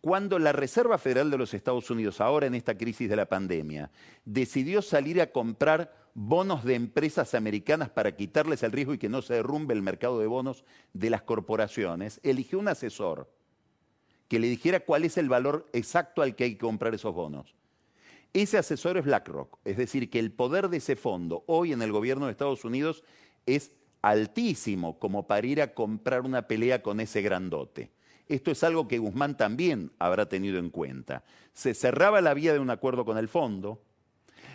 cuando 0.01 0.39
la 0.39 0.51
Reserva 0.51 0.97
Federal 0.97 1.29
de 1.29 1.37
los 1.37 1.53
Estados 1.53 1.89
Unidos, 1.91 2.21
ahora 2.21 2.47
en 2.47 2.55
esta 2.55 2.75
crisis 2.75 3.07
de 3.07 3.15
la 3.15 3.27
pandemia, 3.27 3.91
decidió 4.25 4.81
salir 4.81 5.21
a 5.21 5.31
comprar 5.31 5.93
bonos 6.13 6.63
de 6.63 6.75
empresas 6.75 7.35
americanas 7.35 7.89
para 7.89 8.15
quitarles 8.15 8.63
el 8.63 8.71
riesgo 8.71 8.93
y 8.93 8.97
que 8.97 9.09
no 9.09 9.21
se 9.21 9.35
derrumbe 9.35 9.73
el 9.73 9.81
mercado 9.81 10.19
de 10.19 10.27
bonos 10.27 10.65
de 10.93 11.09
las 11.09 11.21
corporaciones, 11.21 12.19
eligió 12.23 12.59
un 12.59 12.67
asesor 12.67 13.31
que 14.27 14.39
le 14.39 14.47
dijera 14.47 14.79
cuál 14.79 15.05
es 15.05 15.17
el 15.17 15.29
valor 15.29 15.69
exacto 15.71 16.21
al 16.21 16.35
que 16.35 16.45
hay 16.45 16.53
que 16.53 16.65
comprar 16.65 16.95
esos 16.95 17.13
bonos. 17.13 17.55
Ese 18.33 18.57
asesor 18.57 18.97
es 18.97 19.03
BlackRock, 19.03 19.59
es 19.65 19.75
decir, 19.75 20.09
que 20.09 20.19
el 20.19 20.31
poder 20.31 20.69
de 20.69 20.77
ese 20.77 20.95
fondo 20.95 21.43
hoy 21.47 21.73
en 21.73 21.81
el 21.81 21.91
gobierno 21.91 22.25
de 22.25 22.31
Estados 22.31 22.63
Unidos 22.63 23.03
es 23.45 23.71
altísimo 24.01 24.99
como 24.99 25.27
para 25.27 25.45
ir 25.45 25.61
a 25.61 25.73
comprar 25.73 26.21
una 26.21 26.47
pelea 26.47 26.81
con 26.81 26.99
ese 27.01 27.21
grandote. 27.21 27.91
Esto 28.29 28.51
es 28.51 28.63
algo 28.63 28.87
que 28.87 28.99
Guzmán 28.99 29.35
también 29.35 29.91
habrá 29.99 30.29
tenido 30.29 30.59
en 30.59 30.69
cuenta. 30.69 31.25
Se 31.53 31.73
cerraba 31.73 32.21
la 32.21 32.33
vía 32.33 32.53
de 32.53 32.59
un 32.59 32.69
acuerdo 32.69 33.03
con 33.03 33.17
el 33.17 33.27
fondo. 33.27 33.81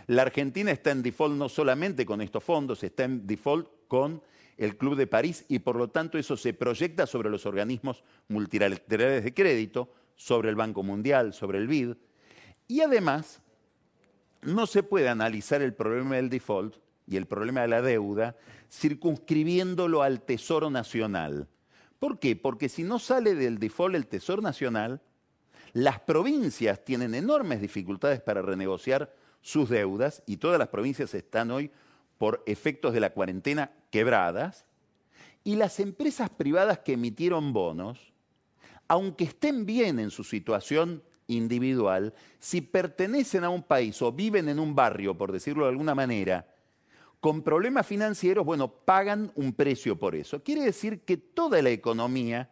La 0.07 0.23
Argentina 0.23 0.71
está 0.71 0.93
en 0.93 1.03
default 1.03 1.37
no 1.37 1.51
solamente 1.51 2.07
con 2.07 2.23
estos 2.23 2.43
fondos, 2.43 2.83
está 2.83 3.05
en 3.05 3.27
default 3.27 3.69
con 3.89 4.23
el 4.57 4.79
Club 4.79 4.97
de 4.97 5.07
París 5.07 5.45
y 5.49 5.59
por 5.59 5.77
lo 5.77 5.91
tanto 5.91 6.17
eso 6.17 6.39
se 6.39 6.55
proyecta 6.55 7.07
sobre 7.07 7.29
los 7.29 7.45
organismos 7.45 8.03
multilaterales 8.29 9.25
de 9.25 9.35
crédito, 9.35 9.93
sobre 10.15 10.49
el 10.49 10.57
Banco 10.57 10.83
Mundial, 10.83 11.35
sobre 11.35 11.59
el 11.59 11.67
BID. 11.67 11.95
Y 12.69 12.81
además, 12.81 13.43
no 14.47 14.67
se 14.67 14.83
puede 14.83 15.09
analizar 15.09 15.61
el 15.61 15.75
problema 15.75 16.17
del 16.17 16.31
default 16.31 16.77
y 17.07 17.17
el 17.17 17.27
problema 17.27 17.63
de 17.63 17.69
la 17.69 17.83
deuda 17.83 18.37
circunscribiéndolo 18.71 20.03
al 20.03 20.23
Tesoro 20.23 20.71
Nacional. 20.71 21.49
¿Por 21.99 22.19
qué? 22.19 22.37
Porque 22.37 22.69
si 22.69 22.83
no 22.83 22.99
sale 22.99 23.35
del 23.35 23.59
default 23.59 23.95
el 23.95 24.07
Tesoro 24.07 24.43
Nacional, 24.43 25.01
las 25.73 26.01
provincias 26.01 26.85
tienen 26.85 27.15
enormes 27.15 27.61
dificultades 27.61 28.21
para 28.21 28.43
renegociar 28.43 29.15
sus 29.43 29.69
deudas 29.69 30.23
y 30.27 30.39
todas 30.39 30.59
las 30.59 30.69
provincias 30.69 31.13
están 31.15 31.51
hoy 31.51 31.71
por 32.19 32.43
efectos 32.47 32.95
de 32.95 33.01
la 33.01 33.11
cuarentena 33.11 33.73
quebradas 33.91 34.65
y 35.45 35.57
las 35.57 35.81
empresas 35.81 36.31
privadas 36.31 36.81
que 36.81 36.95
emitieron 36.95 37.53
bonos, 37.53 38.13
aunque 38.89 39.25
estén 39.25 39.67
bien 39.67 39.99
en 39.99 40.11
su 40.11 40.25
situación 40.25 41.03
individual, 41.29 42.15
si 42.39 42.61
pertenecen 42.61 43.45
a 43.45 43.51
un 43.51 43.63
país 43.63 44.01
o 44.03 44.13
viven 44.13 44.49
en 44.49 44.59
un 44.59 44.75
barrio, 44.75 45.17
por 45.17 45.33
decirlo 45.33 45.65
de 45.65 45.71
alguna 45.71 45.95
manera, 45.95 46.47
con 47.21 47.43
problemas 47.43 47.87
financieros, 47.87 48.45
bueno, 48.45 48.69
pagan 48.69 49.33
un 49.35 49.53
precio 49.53 49.99
por 49.99 50.15
eso. 50.15 50.43
Quiere 50.43 50.63
decir 50.63 51.01
que 51.01 51.17
toda 51.17 51.61
la 51.63 51.71
economía 51.71 52.51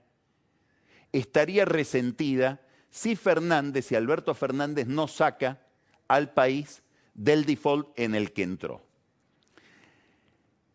estaría 1.13 1.65
resentida 1.65 2.61
si 2.91 3.17
Fernández, 3.17 3.91
y 3.91 3.97
Alberto 3.97 4.35
Fernández 4.35 4.87
no 4.87 5.09
saca 5.09 5.67
al 6.09 6.33
país 6.33 6.83
del 7.15 7.45
default 7.45 7.89
en 7.99 8.15
el 8.15 8.33
que 8.33 8.43
entró. 8.43 8.83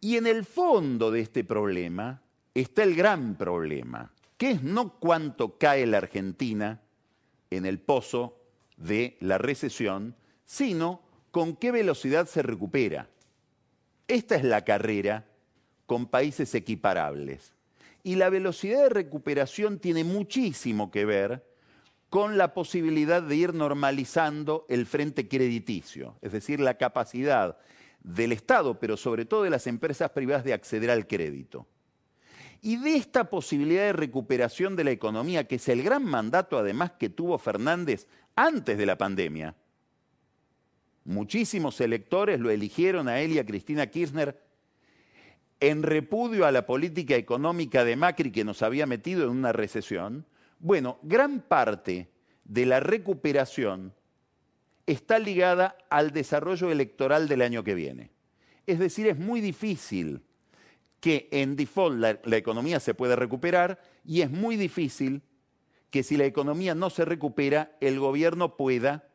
Y 0.01 0.15
en 0.15 0.27
el 0.27 0.45
fondo 0.45 1.11
de 1.11 1.21
este 1.21 1.43
problema 1.43 2.21
está 2.53 2.83
el 2.83 2.95
gran 2.95 3.35
problema, 3.35 4.11
que 4.37 4.51
es 4.51 4.63
no 4.63 4.97
cuánto 4.99 5.57
cae 5.57 5.85
la 5.85 5.97
Argentina 5.97 6.81
en 7.51 7.65
el 7.65 7.79
pozo 7.79 8.37
de 8.77 9.17
la 9.19 9.37
recesión, 9.37 10.15
sino 10.45 11.01
con 11.31 11.55
qué 11.55 11.71
velocidad 11.71 12.27
se 12.27 12.41
recupera. 12.41 13.09
Esta 14.07 14.35
es 14.35 14.43
la 14.43 14.63
carrera 14.63 15.25
con 15.85 16.07
países 16.07 16.55
equiparables. 16.55 17.53
Y 18.03 18.15
la 18.15 18.29
velocidad 18.29 18.83
de 18.83 18.89
recuperación 18.89 19.79
tiene 19.79 20.03
muchísimo 20.03 20.89
que 20.89 21.05
ver 21.05 21.45
con 22.09 22.37
la 22.37 22.53
posibilidad 22.53 23.21
de 23.21 23.35
ir 23.35 23.53
normalizando 23.53 24.65
el 24.69 24.85
frente 24.85 25.27
crediticio, 25.27 26.17
es 26.21 26.31
decir, 26.31 26.59
la 26.59 26.75
capacidad 26.75 27.57
del 28.03 28.31
Estado, 28.31 28.79
pero 28.79 28.97
sobre 28.97 29.25
todo 29.25 29.43
de 29.43 29.51
las 29.51 29.67
empresas 29.67 30.09
privadas 30.11 30.43
de 30.43 30.53
acceder 30.53 30.89
al 30.89 31.05
crédito. 31.05 31.67
Y 32.61 32.77
de 32.77 32.95
esta 32.95 33.29
posibilidad 33.29 33.83
de 33.83 33.93
recuperación 33.93 34.75
de 34.75 34.83
la 34.83 34.91
economía, 34.91 35.47
que 35.47 35.55
es 35.55 35.69
el 35.69 35.83
gran 35.83 36.03
mandato 36.03 36.57
además 36.57 36.91
que 36.99 37.09
tuvo 37.09 37.37
Fernández 37.37 38.07
antes 38.35 38.77
de 38.77 38.85
la 38.85 38.97
pandemia, 38.97 39.55
Muchísimos 41.09 41.81
electores 41.81 42.39
lo 42.39 42.51
eligieron 42.51 43.07
a 43.07 43.19
él 43.19 43.31
y 43.31 43.39
a 43.39 43.45
Cristina 43.45 43.87
Kirchner 43.87 44.39
en 45.59 45.81
repudio 45.81 46.45
a 46.45 46.51
la 46.51 46.67
política 46.67 47.15
económica 47.15 47.83
de 47.83 47.95
Macri 47.95 48.31
que 48.31 48.43
nos 48.43 48.61
había 48.61 48.85
metido 48.85 49.23
en 49.23 49.31
una 49.31 49.51
recesión. 49.51 50.27
Bueno, 50.59 50.99
gran 51.01 51.41
parte 51.41 52.11
de 52.43 52.67
la 52.67 52.79
recuperación 52.79 53.91
está 54.85 55.17
ligada 55.17 55.75
al 55.89 56.11
desarrollo 56.11 56.69
electoral 56.69 57.27
del 57.27 57.41
año 57.41 57.63
que 57.63 57.73
viene. 57.73 58.11
Es 58.67 58.77
decir, 58.77 59.07
es 59.07 59.17
muy 59.17 59.41
difícil 59.41 60.21
que 60.99 61.29
en 61.31 61.55
default 61.55 61.97
la, 62.25 62.37
economía 62.37 62.79
se 62.79 62.93
pueda 62.93 63.15
recuperar 63.15 63.79
y 64.05 64.21
es 64.21 64.29
muy 64.29 64.55
difícil 64.55 65.21
que 65.89 66.03
si 66.03 66.17
la 66.17 66.25
economía 66.25 66.75
no 66.75 66.89
se 66.89 67.05
recupera, 67.05 67.75
el 67.79 67.99
gobierno 67.99 68.55
pueda 68.57 69.07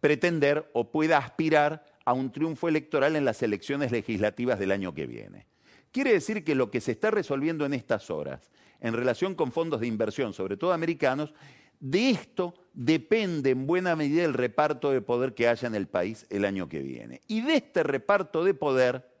pretender 0.00 0.70
o 0.72 0.90
pueda 0.90 1.18
aspirar 1.18 1.86
a 2.04 2.12
un 2.12 2.32
triunfo 2.32 2.68
electoral 2.68 3.16
en 3.16 3.24
las 3.24 3.42
elecciones 3.42 3.92
legislativas 3.92 4.58
del 4.58 4.72
año 4.72 4.92
que 4.92 5.06
viene. 5.06 5.46
Quiere 5.92 6.12
decir 6.12 6.44
que 6.44 6.54
lo 6.54 6.70
que 6.70 6.80
se 6.80 6.92
está 6.92 7.10
resolviendo 7.10 7.64
en 7.64 7.74
estas 7.74 8.10
horas 8.10 8.50
en 8.80 8.94
relación 8.94 9.34
con 9.34 9.52
fondos 9.52 9.80
de 9.80 9.86
inversión, 9.86 10.32
sobre 10.32 10.56
todo 10.56 10.72
americanos, 10.72 11.32
de 11.78 12.10
esto 12.10 12.54
depende 12.72 13.50
en 13.50 13.66
buena 13.66 13.94
medida 13.94 14.24
el 14.24 14.34
reparto 14.34 14.90
de 14.90 15.00
poder 15.02 15.34
que 15.34 15.48
haya 15.48 15.68
en 15.68 15.74
el 15.74 15.86
país 15.86 16.26
el 16.30 16.44
año 16.44 16.68
que 16.68 16.80
viene. 16.80 17.20
Y 17.28 17.42
de 17.42 17.56
este 17.56 17.82
reparto 17.82 18.44
de 18.44 18.54
poder 18.54 19.11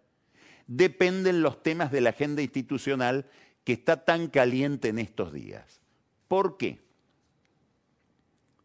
dependen 0.76 1.42
los 1.42 1.62
temas 1.62 1.92
de 1.92 2.00
la 2.00 2.10
agenda 2.10 2.40
institucional 2.40 3.26
que 3.64 3.74
está 3.74 4.04
tan 4.04 4.28
caliente 4.28 4.88
en 4.88 4.98
estos 4.98 5.32
días. 5.32 5.80
¿Por 6.28 6.56
qué? 6.56 6.80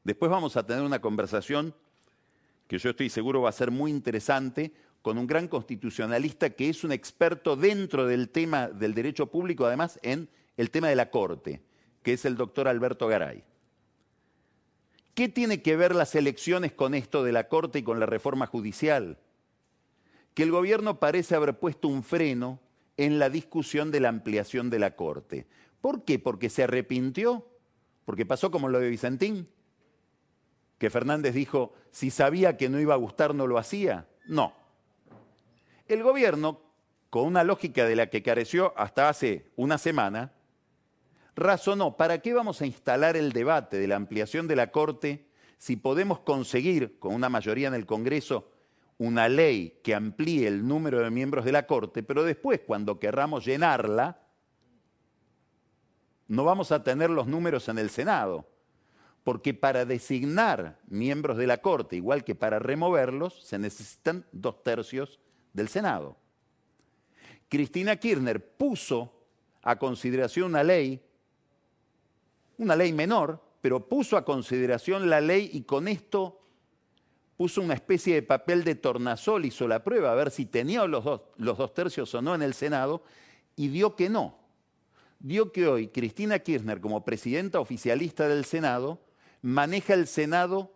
Después 0.06 0.32
vamos 0.32 0.56
a 0.56 0.66
tener 0.66 0.84
una 0.84 1.02
conversación 1.02 1.76
que 2.68 2.78
yo 2.78 2.90
estoy 2.90 3.10
seguro 3.10 3.42
va 3.42 3.50
a 3.50 3.54
ser 3.54 3.72
muy 3.72 3.92
interesante 3.92 4.72
con 5.02 5.18
un 5.18 5.28
gran 5.28 5.48
constitucionalista 5.50 6.50
que 6.50 6.70
es 6.70 6.84
un 6.84 6.94
experto 6.94 7.56
dentro 7.58 8.08
del 8.08 8.30
tema 8.30 8.68
del 8.68 8.94
derecho 8.94 9.28
público, 9.28 9.66
además 9.66 10.00
en 10.02 10.30
el 10.56 10.72
tema 10.72 10.88
de 10.88 10.96
la 10.96 11.10
Corte, 11.10 11.62
que 12.04 12.14
es 12.14 12.24
el 12.24 12.38
doctor 12.38 12.70
Alberto 12.70 13.08
Garay. 13.08 13.44
¿Qué 15.14 15.28
tiene 15.28 15.62
que 15.62 15.76
ver 15.76 15.94
las 15.94 16.16
elecciones 16.16 16.72
con 16.72 16.94
esto 16.94 17.24
de 17.24 17.34
la 17.34 17.50
Corte 17.50 17.80
y 17.80 17.84
con 17.84 18.00
la 18.00 18.06
reforma 18.06 18.48
judicial? 18.48 19.18
Que 20.38 20.44
el 20.44 20.52
gobierno 20.52 21.00
parece 21.00 21.34
haber 21.34 21.58
puesto 21.58 21.88
un 21.88 22.04
freno 22.04 22.60
en 22.96 23.18
la 23.18 23.32
discusión 23.32 23.90
de 23.90 24.02
la 24.02 24.10
ampliación 24.10 24.70
de 24.70 24.78
la 24.78 24.96
Corte. 24.96 25.48
¿Por 25.82 26.06
qué? 26.06 26.20
Porque 26.20 26.52
se 26.52 26.62
arrepintió, 26.62 27.48
porque 28.06 28.24
pasó 28.24 28.52
como 28.52 28.70
lo 28.70 28.80
de 28.80 28.88
Vicentín 28.88 29.50
que 30.78 30.92
Fernández 30.92 31.34
dijo, 31.34 31.74
si 31.90 32.12
sabía 32.12 32.56
que 32.56 32.70
no 32.70 32.80
iba 32.80 32.94
a 32.94 32.98
gustar 32.98 33.34
no 33.34 33.48
lo 33.48 33.58
hacía. 33.58 34.06
No. 34.28 34.54
El 35.88 36.04
gobierno, 36.04 36.62
con 37.10 37.26
una 37.26 37.44
lógica 37.44 37.86
de 37.86 37.96
la 37.96 38.12
que 38.12 38.22
careció 38.22 38.76
hasta 38.78 39.10
hace 39.10 39.50
una 39.56 39.80
semana, 39.80 40.34
razonó, 41.36 41.98
¿para 41.98 42.22
qué 42.22 42.36
vamos 42.36 42.62
a 42.62 42.68
instalar 42.68 43.18
el 43.18 43.32
debate 43.32 43.80
de 43.80 43.88
la 43.88 43.96
ampliación 43.96 44.48
de 44.48 44.56
la 44.56 44.70
Corte 44.70 45.32
si 45.58 45.78
podemos 45.78 46.20
conseguir, 46.20 47.00
con 47.00 47.16
una 47.16 47.28
mayoría 47.28 47.70
en 47.70 47.74
el 47.74 47.88
Congreso, 47.88 48.52
una 48.98 49.30
ley 49.30 49.80
que 49.84 49.94
amplíe 49.96 50.48
el 50.48 50.68
número 50.68 51.00
de 51.02 51.10
miembros 51.10 51.46
de 51.46 51.52
la 51.52 51.68
Corte, 51.68 52.04
pero 52.04 52.24
después, 52.24 52.62
cuando 52.66 53.00
querramos 53.00 53.46
llenarla, 53.46 54.20
no 56.28 56.44
vamos 56.44 56.72
a 56.72 56.84
tener 56.84 57.10
los 57.10 57.28
números 57.28 57.70
en 57.70 57.78
el 57.78 57.90
Senado? 57.90 58.48
porque 59.28 59.54
para 59.54 59.84
designar 59.84 60.80
miembros 60.88 61.36
de 61.36 61.48
la 61.48 61.58
Corte, 61.58 61.98
igual 61.98 62.24
que 62.24 62.34
para 62.34 62.60
removerlos, 62.60 63.44
se 63.44 63.60
necesitan 63.60 64.26
dos 64.32 64.64
tercios 64.64 65.20
del 65.52 65.68
Senado. 65.68 66.16
Cristina 67.50 67.98
Kirchner 67.98 68.56
puso 68.56 69.28
a 69.64 69.78
consideración 69.78 70.52
una 70.52 70.64
ley, 70.64 71.02
una 72.58 72.78
ley 72.78 72.94
menor, 72.94 73.44
pero 73.60 73.90
puso 73.90 74.16
a 74.16 74.24
consideración 74.24 75.10
la 75.10 75.20
ley 75.20 75.50
y 75.52 75.64
con 75.64 75.90
esto 75.90 76.40
puso 77.38 77.62
una 77.62 77.76
especie 77.76 78.16
de 78.16 78.24
papel 78.24 78.64
de 78.64 78.76
tornasol, 78.76 79.46
hizo 79.46 79.68
la 79.68 79.84
prueba 79.84 80.12
a 80.12 80.16
ver 80.16 80.32
si 80.32 80.46
tenía 80.46 80.86
los 80.86 81.04
dos, 81.04 81.22
los 81.38 81.58
dos 81.58 81.74
tercios 81.74 82.14
o 82.16 82.22
no 82.22 82.34
en 82.34 82.42
el 82.42 82.56
Senado 82.56 83.04
y 83.56 83.70
dio 83.70 83.96
que 83.96 84.10
no. 84.10 84.38
Dio 85.20 85.52
que 85.52 85.68
hoy 85.68 85.88
Cristina 85.88 86.40
Kirchner, 86.40 86.82
como 86.82 87.06
presidenta 87.06 87.60
oficialista 87.60 88.28
del 88.28 88.44
Senado, 88.44 89.00
maneja 89.42 89.94
el 89.94 90.08
Senado 90.08 90.74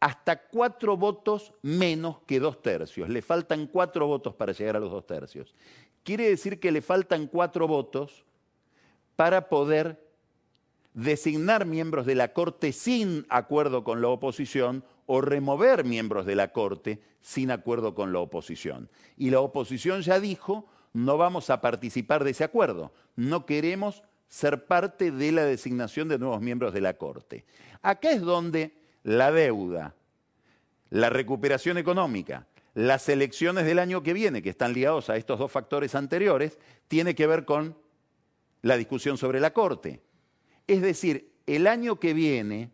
hasta 0.00 0.48
cuatro 0.48 0.96
votos 0.96 1.52
menos 1.62 2.18
que 2.26 2.40
dos 2.40 2.60
tercios. 2.62 3.08
Le 3.08 3.22
faltan 3.22 3.66
cuatro 3.66 4.06
votos 4.06 4.34
para 4.34 4.52
llegar 4.52 4.76
a 4.76 4.80
los 4.80 4.90
dos 4.90 5.06
tercios. 5.06 5.54
Quiere 6.02 6.28
decir 6.28 6.58
que 6.58 6.72
le 6.72 6.82
faltan 6.82 7.26
cuatro 7.26 7.68
votos 7.68 8.24
para 9.16 9.48
poder 9.48 10.10
designar 10.94 11.66
miembros 11.66 12.06
de 12.06 12.14
la 12.14 12.32
Corte 12.32 12.72
sin 12.72 13.26
acuerdo 13.28 13.84
con 13.84 14.00
la 14.00 14.08
oposición 14.08 14.84
o 15.12 15.20
remover 15.20 15.82
miembros 15.84 16.24
de 16.24 16.36
la 16.36 16.52
Corte 16.52 17.00
sin 17.20 17.50
acuerdo 17.50 17.96
con 17.96 18.12
la 18.12 18.20
oposición. 18.20 18.88
Y 19.16 19.30
la 19.30 19.40
oposición 19.40 20.02
ya 20.02 20.20
dijo, 20.20 20.68
no 20.92 21.18
vamos 21.18 21.50
a 21.50 21.60
participar 21.60 22.22
de 22.22 22.30
ese 22.30 22.44
acuerdo, 22.44 22.92
no 23.16 23.44
queremos 23.44 24.04
ser 24.28 24.66
parte 24.66 25.10
de 25.10 25.32
la 25.32 25.42
designación 25.42 26.06
de 26.06 26.20
nuevos 26.20 26.40
miembros 26.40 26.72
de 26.72 26.80
la 26.80 26.94
Corte. 26.96 27.44
Acá 27.82 28.12
es 28.12 28.20
donde 28.20 28.72
la 29.02 29.32
deuda, 29.32 29.96
la 30.90 31.10
recuperación 31.10 31.76
económica, 31.76 32.46
las 32.74 33.08
elecciones 33.08 33.66
del 33.66 33.80
año 33.80 34.04
que 34.04 34.12
viene, 34.12 34.42
que 34.42 34.50
están 34.50 34.74
ligados 34.74 35.10
a 35.10 35.16
estos 35.16 35.40
dos 35.40 35.50
factores 35.50 35.96
anteriores, 35.96 36.56
tiene 36.86 37.16
que 37.16 37.26
ver 37.26 37.44
con 37.44 37.76
la 38.62 38.76
discusión 38.76 39.18
sobre 39.18 39.40
la 39.40 39.52
Corte. 39.52 40.02
Es 40.68 40.82
decir, 40.82 41.32
el 41.46 41.66
año 41.66 41.98
que 41.98 42.14
viene 42.14 42.70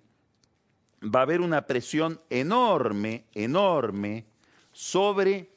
va 1.03 1.21
a 1.21 1.23
haber 1.23 1.41
una 1.41 1.67
presión 1.67 2.21
enorme, 2.31 3.25
enorme, 3.35 4.25
sobre 4.73 5.50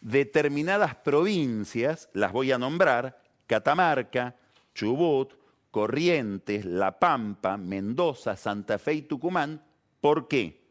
determinadas 0.00 0.94
provincias, 0.96 2.08
las 2.12 2.32
voy 2.32 2.52
a 2.52 2.58
nombrar, 2.58 3.22
Catamarca, 3.46 4.36
Chubut, 4.74 5.32
Corrientes, 5.70 6.64
La 6.64 6.98
Pampa, 6.98 7.56
Mendoza, 7.56 8.36
Santa 8.36 8.78
Fe 8.78 8.94
y 8.94 9.02
Tucumán. 9.02 9.62
¿Por 10.00 10.28
qué? 10.28 10.62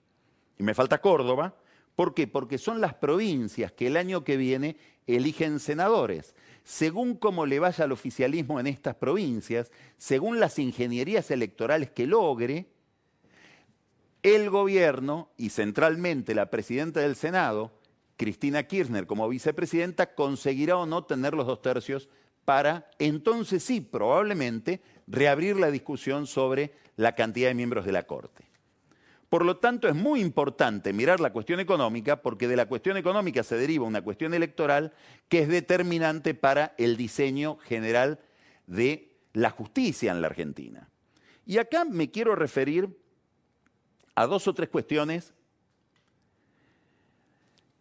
Y 0.58 0.64
me 0.64 0.74
falta 0.74 1.02
Córdoba. 1.02 1.56
¿Por 1.96 2.14
qué? 2.14 2.28
Porque 2.28 2.58
son 2.58 2.82
las 2.82 2.94
provincias 2.94 3.72
que 3.72 3.88
el 3.88 3.98
año 3.98 4.24
que 4.24 4.38
viene 4.38 4.78
eligen 5.08 5.60
senadores. 5.60 6.36
Según 6.64 7.16
cómo 7.16 7.46
le 7.46 7.60
vaya 7.60 7.86
al 7.86 7.92
oficialismo 7.92 8.60
en 8.60 8.68
estas 8.68 8.96
provincias, 8.96 9.72
según 9.98 10.40
las 10.40 10.60
ingenierías 10.60 11.32
electorales 11.32 11.92
que 11.92 12.08
logre, 12.08 12.68
el 14.26 14.50
gobierno 14.50 15.30
y 15.38 15.50
centralmente 15.50 16.34
la 16.34 16.50
presidenta 16.50 17.00
del 17.00 17.16
Senado, 17.16 17.72
Cristina 18.18 18.64
Kirchner 18.64 19.06
como 19.06 19.30
vicepresidenta, 19.30 20.16
conseguirá 20.16 20.78
o 20.78 20.88
no 20.88 21.04
tener 21.04 21.36
los 21.36 21.46
dos 21.46 21.62
tercios 21.62 22.10
para 22.44 22.90
entonces 22.98 23.62
sí, 23.62 23.82
probablemente, 23.82 24.82
reabrir 25.06 25.58
la 25.58 25.70
discusión 25.70 26.26
sobre 26.26 26.74
la 26.96 27.12
cantidad 27.12 27.50
de 27.50 27.54
miembros 27.54 27.86
de 27.86 27.92
la 27.92 28.08
Corte. 28.08 28.46
Por 29.30 29.46
lo 29.46 29.58
tanto, 29.58 29.88
es 29.88 29.94
muy 29.94 30.22
importante 30.22 30.92
mirar 30.92 31.20
la 31.20 31.32
cuestión 31.32 31.60
económica 31.60 32.24
porque 32.24 32.48
de 32.48 32.56
la 32.56 32.68
cuestión 32.68 32.98
económica 32.98 33.44
se 33.44 33.58
deriva 33.58 33.86
una 33.86 34.02
cuestión 34.02 34.34
electoral 34.34 34.92
que 35.30 35.42
es 35.42 35.48
determinante 35.48 36.34
para 36.34 36.74
el 36.80 36.98
diseño 36.98 37.58
general 37.58 38.20
de 38.66 39.20
la 39.34 39.52
justicia 39.52 40.12
en 40.12 40.22
la 40.22 40.28
Argentina. 40.28 40.90
Y 41.46 41.60
acá 41.60 41.86
me 41.86 42.10
quiero 42.10 42.34
referir 42.34 43.05
a 44.16 44.26
dos 44.28 44.48
o 44.48 44.54
tres 44.54 44.70
cuestiones 44.70 45.34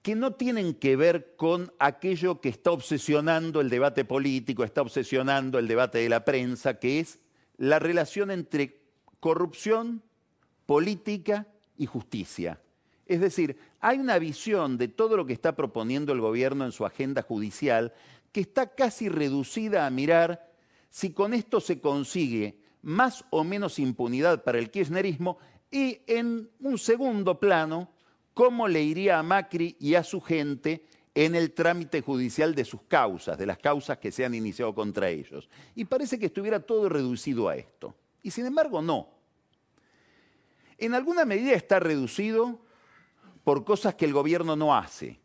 que 0.03 0.15
no 0.15 0.35
tienen 0.35 0.75
que 0.75 0.97
ver 0.97 1.35
con 1.37 1.73
aquello 1.79 2.43
que 2.43 2.51
está 2.51 2.73
obsesionando 2.73 3.63
el 3.63 3.71
debate 3.71 4.05
político, 4.05 4.63
está 4.63 4.83
obsesionando 4.83 5.59
el 5.59 5.67
debate 5.67 5.99
de 5.99 6.11
la 6.11 6.27
prensa, 6.27 6.79
que 6.79 7.01
es 7.01 7.21
la 7.57 7.79
relación 7.79 8.31
entre 8.31 8.83
corrupción, 9.19 10.03
política 10.67 11.47
y 11.79 11.87
justicia. 11.87 12.61
Es 13.07 13.21
decir, 13.21 13.59
hay 13.81 13.99
una 13.99 14.19
visión 14.19 14.77
de 14.77 14.89
todo 14.89 15.17
lo 15.17 15.25
que 15.25 15.33
está 15.33 15.57
proponiendo 15.57 16.13
el 16.13 16.21
gobierno 16.21 16.67
en 16.67 16.73
su 16.73 16.85
agenda 16.85 17.23
judicial 17.23 17.95
que 18.33 18.41
está 18.41 18.75
casi 18.75 19.09
reducida 19.09 19.87
a 19.87 19.91
mirar 19.91 20.51
si 20.91 21.13
con 21.13 21.33
esto 21.33 21.61
se 21.61 21.81
consigue 21.81 22.59
más 22.83 23.25
o 23.31 23.45
menos 23.45 23.79
impunidad 23.79 24.45
para 24.45 24.59
el 24.59 24.71
kirchnerismo 24.71 25.39
y 25.75 26.01
en 26.07 26.49
un 26.61 26.79
segundo 26.79 27.41
plano, 27.41 27.91
cómo 28.33 28.69
le 28.69 28.81
iría 28.81 29.19
a 29.19 29.25
Macri 29.25 29.77
y 29.81 29.97
a 29.97 30.05
su 30.05 30.21
gente 30.21 30.85
en 31.17 31.35
el 31.35 31.51
trámite 31.51 32.01
judicial 32.01 32.55
de 32.55 32.65
sus 32.65 32.83
causas, 32.83 33.37
de 33.37 33.45
las 33.45 33.59
causas 33.59 33.99
que 33.99 34.13
se 34.13 34.25
han 34.25 34.37
iniciado 34.37 34.73
contra 34.73 35.09
ellos. 35.09 35.49
Y 35.75 35.85
parece 35.85 36.17
que 36.17 36.27
estuviera 36.27 36.61
todo 36.61 36.89
reducido 36.89 37.49
a 37.49 37.57
esto. 37.57 37.93
Y 38.23 38.31
sin 38.31 38.47
embargo, 38.47 38.83
no. 38.83 39.09
En 40.79 40.95
alguna 40.95 41.25
medida 41.25 41.55
está 41.55 41.81
reducido 41.81 42.61
por 43.43 43.65
cosas 43.65 43.97
que 43.97 44.05
el 44.05 44.13
gobierno 44.13 44.55
no 44.55 44.77
hace 44.77 45.19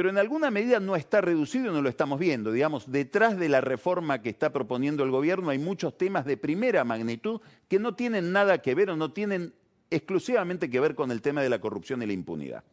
pero 0.00 0.08
en 0.08 0.16
alguna 0.16 0.50
medida 0.50 0.80
no 0.80 0.96
está 0.96 1.20
reducido 1.20 1.74
no 1.74 1.82
lo 1.82 1.90
estamos 1.90 2.18
viendo. 2.18 2.52
Digamos, 2.52 2.90
detrás 2.90 3.38
de 3.38 3.50
la 3.50 3.60
reforma 3.60 4.22
que 4.22 4.30
está 4.30 4.50
proponiendo 4.50 5.04
el 5.04 5.10
gobierno 5.10 5.50
hay 5.50 5.58
muchos 5.58 5.98
temas 5.98 6.24
de 6.24 6.38
primera 6.38 6.84
magnitud 6.84 7.42
que 7.68 7.78
no 7.78 7.94
tienen 7.94 8.32
nada 8.32 8.62
que 8.62 8.74
ver 8.74 8.88
o 8.88 8.96
no 8.96 9.12
tienen 9.12 9.52
exclusivamente 9.90 10.70
que 10.70 10.80
ver 10.80 10.94
con 10.94 11.10
el 11.10 11.20
tema 11.20 11.42
de 11.42 11.50
la 11.50 11.60
corrupción 11.60 12.00
y 12.00 12.06
la 12.06 12.14
impunidad. 12.14 12.64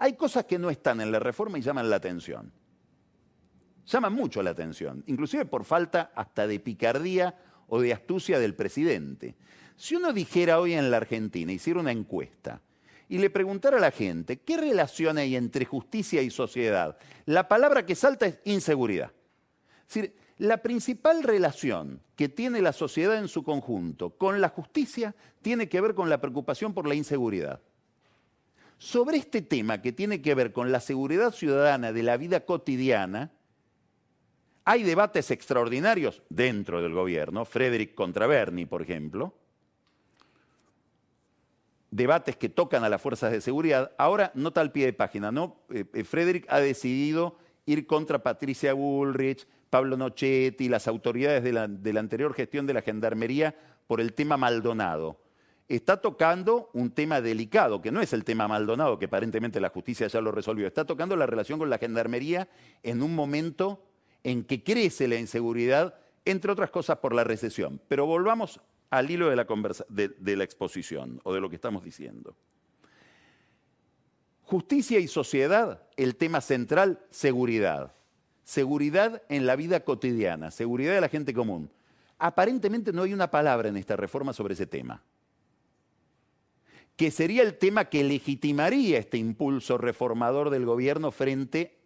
Hay 0.00 0.14
cosas 0.16 0.46
que 0.46 0.58
no 0.58 0.70
están 0.70 1.00
en 1.00 1.12
la 1.12 1.20
reforma 1.20 1.56
y 1.56 1.62
llaman 1.62 1.88
la 1.88 1.94
atención. 1.94 2.50
Llaman 3.86 4.12
mucho 4.12 4.42
la 4.42 4.50
atención, 4.50 5.04
inclusive 5.06 5.44
por 5.44 5.62
falta 5.62 6.10
hasta 6.16 6.48
de 6.48 6.58
picardía 6.58 7.38
o 7.68 7.80
de 7.80 7.92
astucia 7.92 8.40
del 8.40 8.56
presidente. 8.56 9.36
Si 9.76 9.94
uno 9.94 10.12
dijera 10.12 10.58
hoy 10.58 10.72
en 10.72 10.90
la 10.90 10.96
Argentina, 10.96 11.52
hiciera 11.52 11.78
una 11.78 11.92
encuesta, 11.92 12.60
y 13.08 13.18
le 13.18 13.30
preguntara 13.30 13.78
a 13.78 13.80
la 13.80 13.90
gente, 13.90 14.38
¿qué 14.38 14.56
relación 14.56 15.18
hay 15.18 15.34
entre 15.36 15.64
justicia 15.64 16.20
y 16.22 16.30
sociedad? 16.30 16.98
La 17.24 17.48
palabra 17.48 17.86
que 17.86 17.94
salta 17.94 18.26
es 18.26 18.38
inseguridad. 18.44 19.12
Es 19.88 19.94
decir, 19.94 20.14
la 20.36 20.58
principal 20.58 21.22
relación 21.22 22.00
que 22.14 22.28
tiene 22.28 22.60
la 22.60 22.72
sociedad 22.72 23.16
en 23.16 23.28
su 23.28 23.42
conjunto 23.42 24.10
con 24.10 24.40
la 24.40 24.50
justicia 24.50 25.14
tiene 25.42 25.68
que 25.68 25.80
ver 25.80 25.94
con 25.94 26.10
la 26.10 26.20
preocupación 26.20 26.74
por 26.74 26.86
la 26.86 26.94
inseguridad. 26.94 27.60
Sobre 28.76 29.16
este 29.16 29.42
tema 29.42 29.82
que 29.82 29.92
tiene 29.92 30.22
que 30.22 30.34
ver 30.34 30.52
con 30.52 30.70
la 30.70 30.80
seguridad 30.80 31.32
ciudadana 31.32 31.92
de 31.92 32.02
la 32.02 32.16
vida 32.16 32.44
cotidiana, 32.44 33.32
hay 34.64 34.82
debates 34.82 35.30
extraordinarios 35.30 36.22
dentro 36.28 36.82
del 36.82 36.92
gobierno, 36.92 37.44
Frederick 37.44 37.94
contra 37.94 38.26
Bernie, 38.26 38.66
por 38.66 38.82
ejemplo, 38.82 39.34
debates 41.90 42.36
que 42.36 42.48
tocan 42.48 42.84
a 42.84 42.88
las 42.88 43.00
fuerzas 43.00 43.32
de 43.32 43.40
seguridad. 43.40 43.92
Ahora, 43.98 44.30
nota 44.34 44.60
al 44.60 44.72
pie 44.72 44.86
de 44.86 44.92
página, 44.92 45.32
¿no? 45.32 45.56
Eh, 45.70 45.84
eh, 45.92 46.04
Frederick 46.04 46.46
ha 46.48 46.60
decidido 46.60 47.36
ir 47.66 47.86
contra 47.86 48.22
Patricia 48.22 48.72
Bullrich, 48.72 49.46
Pablo 49.70 49.96
Nochetti, 49.96 50.68
las 50.68 50.88
autoridades 50.88 51.42
de 51.42 51.52
la, 51.52 51.68
de 51.68 51.92
la 51.92 52.00
anterior 52.00 52.34
gestión 52.34 52.66
de 52.66 52.74
la 52.74 52.82
Gendarmería 52.82 53.54
por 53.86 54.00
el 54.00 54.12
tema 54.12 54.36
Maldonado. 54.36 55.20
Está 55.68 56.00
tocando 56.00 56.70
un 56.72 56.90
tema 56.90 57.20
delicado, 57.20 57.82
que 57.82 57.92
no 57.92 58.00
es 58.00 58.14
el 58.14 58.24
tema 58.24 58.48
Maldonado, 58.48 58.98
que 58.98 59.04
aparentemente 59.04 59.60
la 59.60 59.68
justicia 59.68 60.06
ya 60.06 60.22
lo 60.22 60.32
resolvió. 60.32 60.66
Está 60.66 60.86
tocando 60.86 61.14
la 61.14 61.26
relación 61.26 61.58
con 61.58 61.68
la 61.68 61.76
Gendarmería 61.76 62.48
en 62.82 63.02
un 63.02 63.14
momento 63.14 63.82
en 64.24 64.44
que 64.44 64.64
crece 64.64 65.08
la 65.08 65.16
inseguridad, 65.16 65.94
entre 66.24 66.52
otras 66.52 66.70
cosas 66.70 66.98
por 66.98 67.14
la 67.14 67.24
recesión. 67.24 67.80
Pero 67.86 68.06
volvamos 68.06 68.60
al 68.90 69.10
hilo 69.10 69.28
de 69.28 69.36
la, 70.36 70.44
exposición 70.44 71.20
o 71.24 71.34
de 71.34 71.40
lo 71.40 71.48
que 71.48 71.56
estamos 71.56 71.84
diciendo. 71.84 72.36
Justicia 74.42 74.98
y 74.98 75.08
sociedad, 75.08 75.82
el 75.96 76.16
tema 76.16 76.40
central, 76.40 77.00
seguridad. 77.10 77.94
Seguridad 78.44 79.22
en 79.28 79.44
la 79.44 79.56
vida 79.56 79.80
cotidiana, 79.80 80.50
seguridad 80.50 80.94
de 80.94 81.02
la 81.02 81.10
gente 81.10 81.34
común. 81.34 81.70
Aparentemente 82.18 82.92
no 82.92 83.02
hay 83.02 83.12
una 83.12 83.30
palabra 83.30 83.68
en 83.68 83.76
esta 83.76 83.94
reforma 83.94 84.32
sobre 84.32 84.54
ese 84.54 84.66
tema, 84.66 85.02
que 86.96 87.10
sería 87.10 87.42
el 87.42 87.58
tema 87.58 87.84
que 87.84 88.02
legitimaría 88.02 88.98
este 88.98 89.18
impulso 89.18 89.76
reformador 89.76 90.48
del 90.50 90.64
gobierno 90.64 91.10
frente 91.12 91.78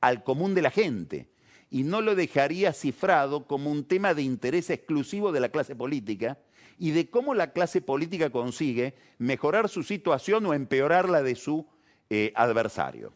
al 0.00 0.22
común 0.22 0.54
de 0.54 0.62
la 0.62 0.70
gente 0.70 1.30
y 1.70 1.84
no 1.84 2.02
lo 2.02 2.14
dejaría 2.14 2.72
cifrado 2.72 3.46
como 3.46 3.70
un 3.70 3.84
tema 3.84 4.12
de 4.12 4.22
interés 4.22 4.70
exclusivo 4.70 5.30
de 5.32 5.40
la 5.40 5.50
clase 5.50 5.76
política, 5.76 6.38
y 6.80 6.92
de 6.92 7.10
cómo 7.10 7.34
la 7.34 7.52
clase 7.52 7.82
política 7.82 8.30
consigue 8.30 8.94
mejorar 9.18 9.68
su 9.68 9.82
situación 9.82 10.46
o 10.46 10.54
empeorar 10.54 11.10
la 11.10 11.22
de 11.22 11.36
su 11.36 11.66
eh, 12.08 12.32
adversario. 12.34 13.12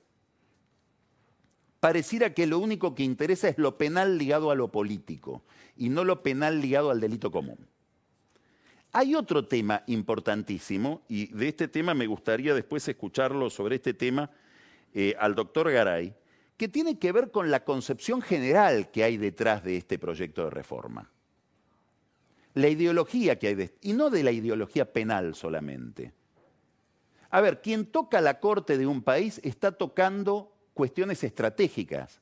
pareciera 1.81 2.33
que 2.33 2.47
lo 2.47 2.59
único 2.59 2.95
que 2.95 3.03
interesa 3.03 3.49
es 3.49 3.59
lo 3.59 3.77
penal 3.77 4.17
ligado 4.17 4.51
a 4.51 4.55
lo 4.55 4.71
político 4.71 5.45
y 5.77 5.89
no 5.89 6.05
lo 6.05 6.23
penal 6.23 6.61
ligado 6.61 6.91
al 6.91 7.01
delito 7.01 7.31
común. 7.31 7.59
Hay 8.93 9.15
otro 9.15 9.47
tema 9.47 9.83
importantísimo, 9.87 11.03
y 11.09 11.27
de 11.35 11.49
este 11.49 11.67
tema 11.69 11.95
me 11.95 12.07
gustaría 12.07 12.55
después 12.55 12.87
escucharlo 12.87 13.51
sobre 13.51 13.77
este 13.77 13.93
tema 13.93 14.31
eh, 14.95 15.15
al 15.19 15.35
doctor 15.35 15.71
Garay, 15.71 16.15
que 16.57 16.69
tiene 16.69 16.99
que 16.99 17.13
ver 17.13 17.31
con 17.31 17.51
la 17.51 17.65
concepción 17.65 18.23
general 18.23 18.91
que 18.91 19.05
hay 19.05 19.17
detrás 19.17 19.65
de 19.65 19.77
este 19.77 19.99
proyecto 19.99 20.45
de 20.45 20.51
reforma. 20.51 21.14
La 22.55 22.69
ideología 22.69 23.39
que 23.39 23.49
hay, 23.49 23.71
y 23.83 23.93
no 23.93 24.11
de 24.11 24.23
la 24.23 24.33
ideología 24.33 24.93
penal 24.93 25.35
solamente. 25.35 26.13
A 27.31 27.41
ver, 27.41 27.61
quien 27.61 27.87
toca 27.87 28.21
la 28.21 28.39
corte 28.39 28.79
de 28.79 28.87
un 28.87 29.03
país 29.03 29.41
está 29.43 29.73
tocando 29.73 30.53
cuestiones 30.73 31.25
estratégicas. 31.25 32.21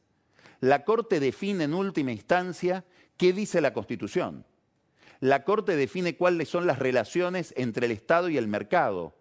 La 0.60 0.84
corte 0.84 1.20
define 1.20 1.64
en 1.64 1.74
última 1.74 2.12
instancia 2.12 2.84
qué 3.16 3.32
dice 3.32 3.60
la 3.60 3.74
Constitución. 3.74 4.46
La 5.20 5.44
corte 5.44 5.76
define 5.76 6.16
cuáles 6.16 6.48
son 6.48 6.66
las 6.66 6.78
relaciones 6.78 7.52
entre 7.56 7.86
el 7.86 7.92
Estado 7.92 8.28
y 8.28 8.38
el 8.38 8.48
mercado. 8.48 9.14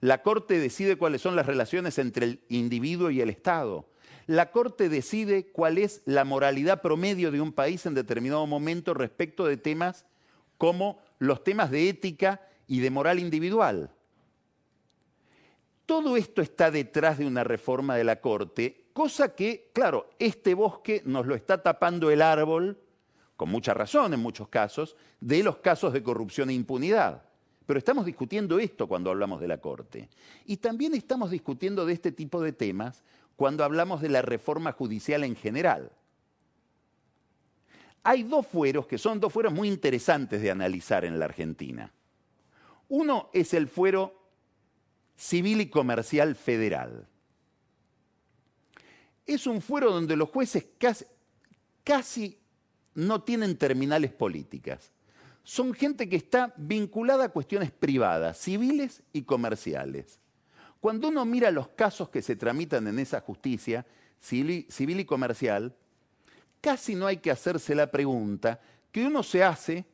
La 0.00 0.22
corte 0.22 0.58
decide 0.58 0.96
cuáles 0.96 1.22
son 1.22 1.36
las 1.36 1.46
relaciones 1.46 1.98
entre 1.98 2.26
el 2.26 2.40
individuo 2.48 3.10
y 3.10 3.20
el 3.20 3.30
Estado. 3.30 3.88
La 4.26 4.50
Corte 4.52 4.88
decide 4.88 5.50
cuál 5.52 5.76
es 5.76 6.02
la 6.06 6.24
moralidad 6.24 6.80
promedio 6.80 7.30
de 7.30 7.40
un 7.40 7.52
país 7.52 7.84
en 7.84 7.94
determinado 7.94 8.46
momento 8.46 8.94
respecto 8.94 9.44
de 9.44 9.58
temas 9.58 10.06
como 10.58 10.98
los 11.18 11.42
temas 11.44 11.70
de 11.70 11.88
ética 11.88 12.40
y 12.66 12.80
de 12.80 12.90
moral 12.90 13.18
individual. 13.18 13.90
Todo 15.86 16.16
esto 16.16 16.40
está 16.40 16.70
detrás 16.70 17.18
de 17.18 17.26
una 17.26 17.44
reforma 17.44 17.96
de 17.96 18.04
la 18.04 18.20
Corte, 18.20 18.86
cosa 18.92 19.34
que, 19.34 19.70
claro, 19.74 20.08
este 20.18 20.54
bosque 20.54 21.02
nos 21.04 21.26
lo 21.26 21.34
está 21.34 21.62
tapando 21.62 22.10
el 22.10 22.22
árbol, 22.22 22.78
con 23.36 23.50
mucha 23.50 23.74
razón 23.74 24.14
en 24.14 24.20
muchos 24.20 24.48
casos, 24.48 24.96
de 25.20 25.42
los 25.42 25.58
casos 25.58 25.92
de 25.92 26.02
corrupción 26.02 26.48
e 26.48 26.54
impunidad. 26.54 27.22
Pero 27.66 27.78
estamos 27.78 28.06
discutiendo 28.06 28.58
esto 28.58 28.86
cuando 28.86 29.10
hablamos 29.10 29.40
de 29.40 29.48
la 29.48 29.58
Corte. 29.58 30.08
Y 30.46 30.58
también 30.58 30.94
estamos 30.94 31.30
discutiendo 31.30 31.84
de 31.84 31.94
este 31.94 32.12
tipo 32.12 32.40
de 32.40 32.52
temas 32.52 33.02
cuando 33.36 33.64
hablamos 33.64 34.00
de 34.00 34.08
la 34.08 34.22
reforma 34.22 34.72
judicial 34.72 35.24
en 35.24 35.36
general. 35.36 35.90
Hay 38.04 38.22
dos 38.22 38.46
fueros 38.46 38.86
que 38.86 38.98
son 38.98 39.18
dos 39.18 39.32
fueros 39.32 39.52
muy 39.52 39.66
interesantes 39.66 40.42
de 40.42 40.50
analizar 40.50 41.06
en 41.06 41.18
la 41.18 41.24
Argentina. 41.24 41.90
Uno 42.88 43.30
es 43.32 43.54
el 43.54 43.66
fuero 43.66 44.28
civil 45.16 45.62
y 45.62 45.70
comercial 45.70 46.34
federal. 46.34 47.08
Es 49.26 49.46
un 49.46 49.62
fuero 49.62 49.90
donde 49.90 50.16
los 50.16 50.28
jueces 50.28 50.66
casi, 51.82 52.38
no 52.94 53.22
tienen 53.22 53.56
terminales 53.56 54.12
políticas. 54.12 54.92
Son 55.42 55.72
gente 55.72 56.08
que 56.08 56.16
está 56.16 56.52
vinculada 56.58 57.24
a 57.24 57.28
cuestiones 57.30 57.70
privadas, 57.70 58.38
civiles 58.38 59.02
y 59.14 59.22
comerciales. 59.22 60.20
Cuando 60.78 61.08
uno 61.08 61.24
mira 61.24 61.50
los 61.50 61.68
casos 61.68 62.10
que 62.10 62.20
se 62.20 62.36
tramitan 62.36 62.86
en 62.86 62.98
esa 62.98 63.22
justicia 63.22 63.86
civil 64.20 65.00
y 65.00 65.04
comercial, 65.06 65.74
casi 66.64 66.94
no 66.94 67.06
hay 67.06 67.18
que 67.18 67.30
hacerse 67.30 67.74
la 67.74 67.90
pregunta 67.90 68.58
que 68.90 69.04
uno 69.04 69.22
se 69.22 69.44
hace 69.44 69.84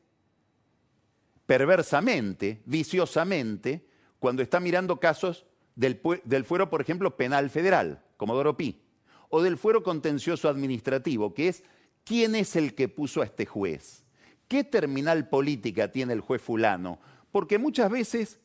perversamente, 1.44 2.62
viciosamente, 2.64 3.84
cuando 4.20 4.40
está 4.40 4.60
mirando 4.60 5.00
casos 5.00 5.46
del, 5.74 5.98
fuero, 6.44 6.70
por 6.70 6.80
ejemplo, 6.80 7.16
penal 7.16 7.50
federal, 7.50 8.04
como 8.16 8.36
Doropí, 8.36 8.84
o 9.30 9.42
del 9.42 9.58
fuero 9.58 9.82
contencioso 9.82 10.48
administrativo, 10.48 11.34
que 11.34 11.48
es 11.48 11.64
quién 12.04 12.36
es 12.36 12.54
el 12.54 12.76
que 12.76 12.86
puso 12.86 13.20
a 13.20 13.24
este 13.24 13.46
juez, 13.46 14.04
qué 14.46 14.62
terminal 14.62 15.28
política 15.28 15.90
tiene 15.90 16.12
el 16.12 16.20
juez 16.20 16.40
fulano, 16.40 17.00
porque 17.32 17.58
muchas 17.58 17.90
veces 17.90 18.38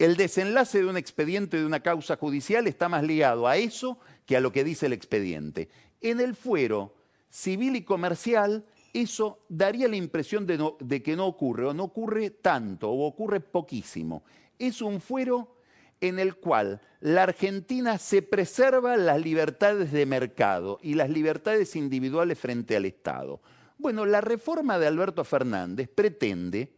el 0.00 0.16
desenlace 0.16 0.78
de 0.78 0.86
un 0.86 0.96
expediente 0.96 1.56
de 1.56 1.66
una 1.66 1.84
causa 1.84 2.16
judicial 2.16 2.66
está 2.66 2.88
más 2.88 3.04
ligado 3.04 3.46
a 3.46 3.58
eso 3.58 4.00
que 4.26 4.36
a 4.36 4.40
lo 4.40 4.50
que 4.50 4.64
dice 4.64 4.86
el 4.86 4.92
expediente. 4.92 5.68
En 6.00 6.20
el 6.20 6.34
fuero 6.34 6.96
civil 7.34 7.74
y 7.74 7.82
comercial, 7.82 8.64
eso 8.92 9.40
daría 9.48 9.88
la 9.88 9.96
impresión 9.96 10.46
de, 10.46 11.02
que 11.02 11.16
no 11.16 11.26
ocurre, 11.26 11.66
o 11.66 11.74
no 11.74 11.82
ocurre 11.82 12.30
tanto, 12.30 12.88
o 12.88 13.08
ocurre 13.08 13.40
poquísimo. 13.40 14.22
Es 14.56 14.80
un 14.80 15.00
fuero 15.00 15.56
en 16.00 16.20
el 16.20 16.36
cual 16.36 16.80
la 17.00 17.24
Argentina 17.24 17.98
se 17.98 18.22
preserva 18.22 18.96
las 18.96 19.20
libertades 19.20 19.90
de 19.90 20.06
mercado 20.06 20.78
y 20.80 20.94
las 20.94 21.10
libertades 21.10 21.74
individuales 21.74 22.38
frente 22.38 22.76
al 22.76 22.84
Estado. 22.84 23.40
Bueno, 23.78 24.06
la 24.06 24.20
reforma 24.20 24.78
de 24.78 24.86
Alberto 24.86 25.24
Fernández 25.24 25.88
pretende 25.92 26.72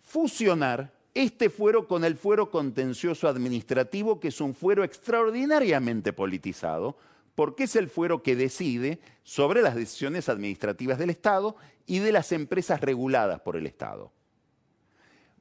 fusionar 0.00 0.94
este 1.12 1.50
fuero 1.50 1.86
con 1.86 2.06
el 2.06 2.16
fuero 2.16 2.50
contencioso 2.50 3.28
administrativo, 3.28 4.18
que 4.18 4.28
es 4.28 4.40
un 4.40 4.54
fuero 4.54 4.82
extraordinariamente 4.82 6.14
politizado, 6.14 6.96
porque 7.36 7.64
es 7.64 7.76
el 7.76 7.88
fuero 7.88 8.22
que 8.22 8.34
decide 8.34 8.98
sobre 9.22 9.62
las 9.62 9.76
decisiones 9.76 10.28
administrativas 10.28 10.98
del 10.98 11.10
Estado 11.10 11.54
y 11.86 12.00
de 12.00 12.10
las 12.10 12.32
empresas 12.32 12.80
reguladas 12.80 13.40
por 13.42 13.56
el 13.56 13.66
Estado. 13.66 14.10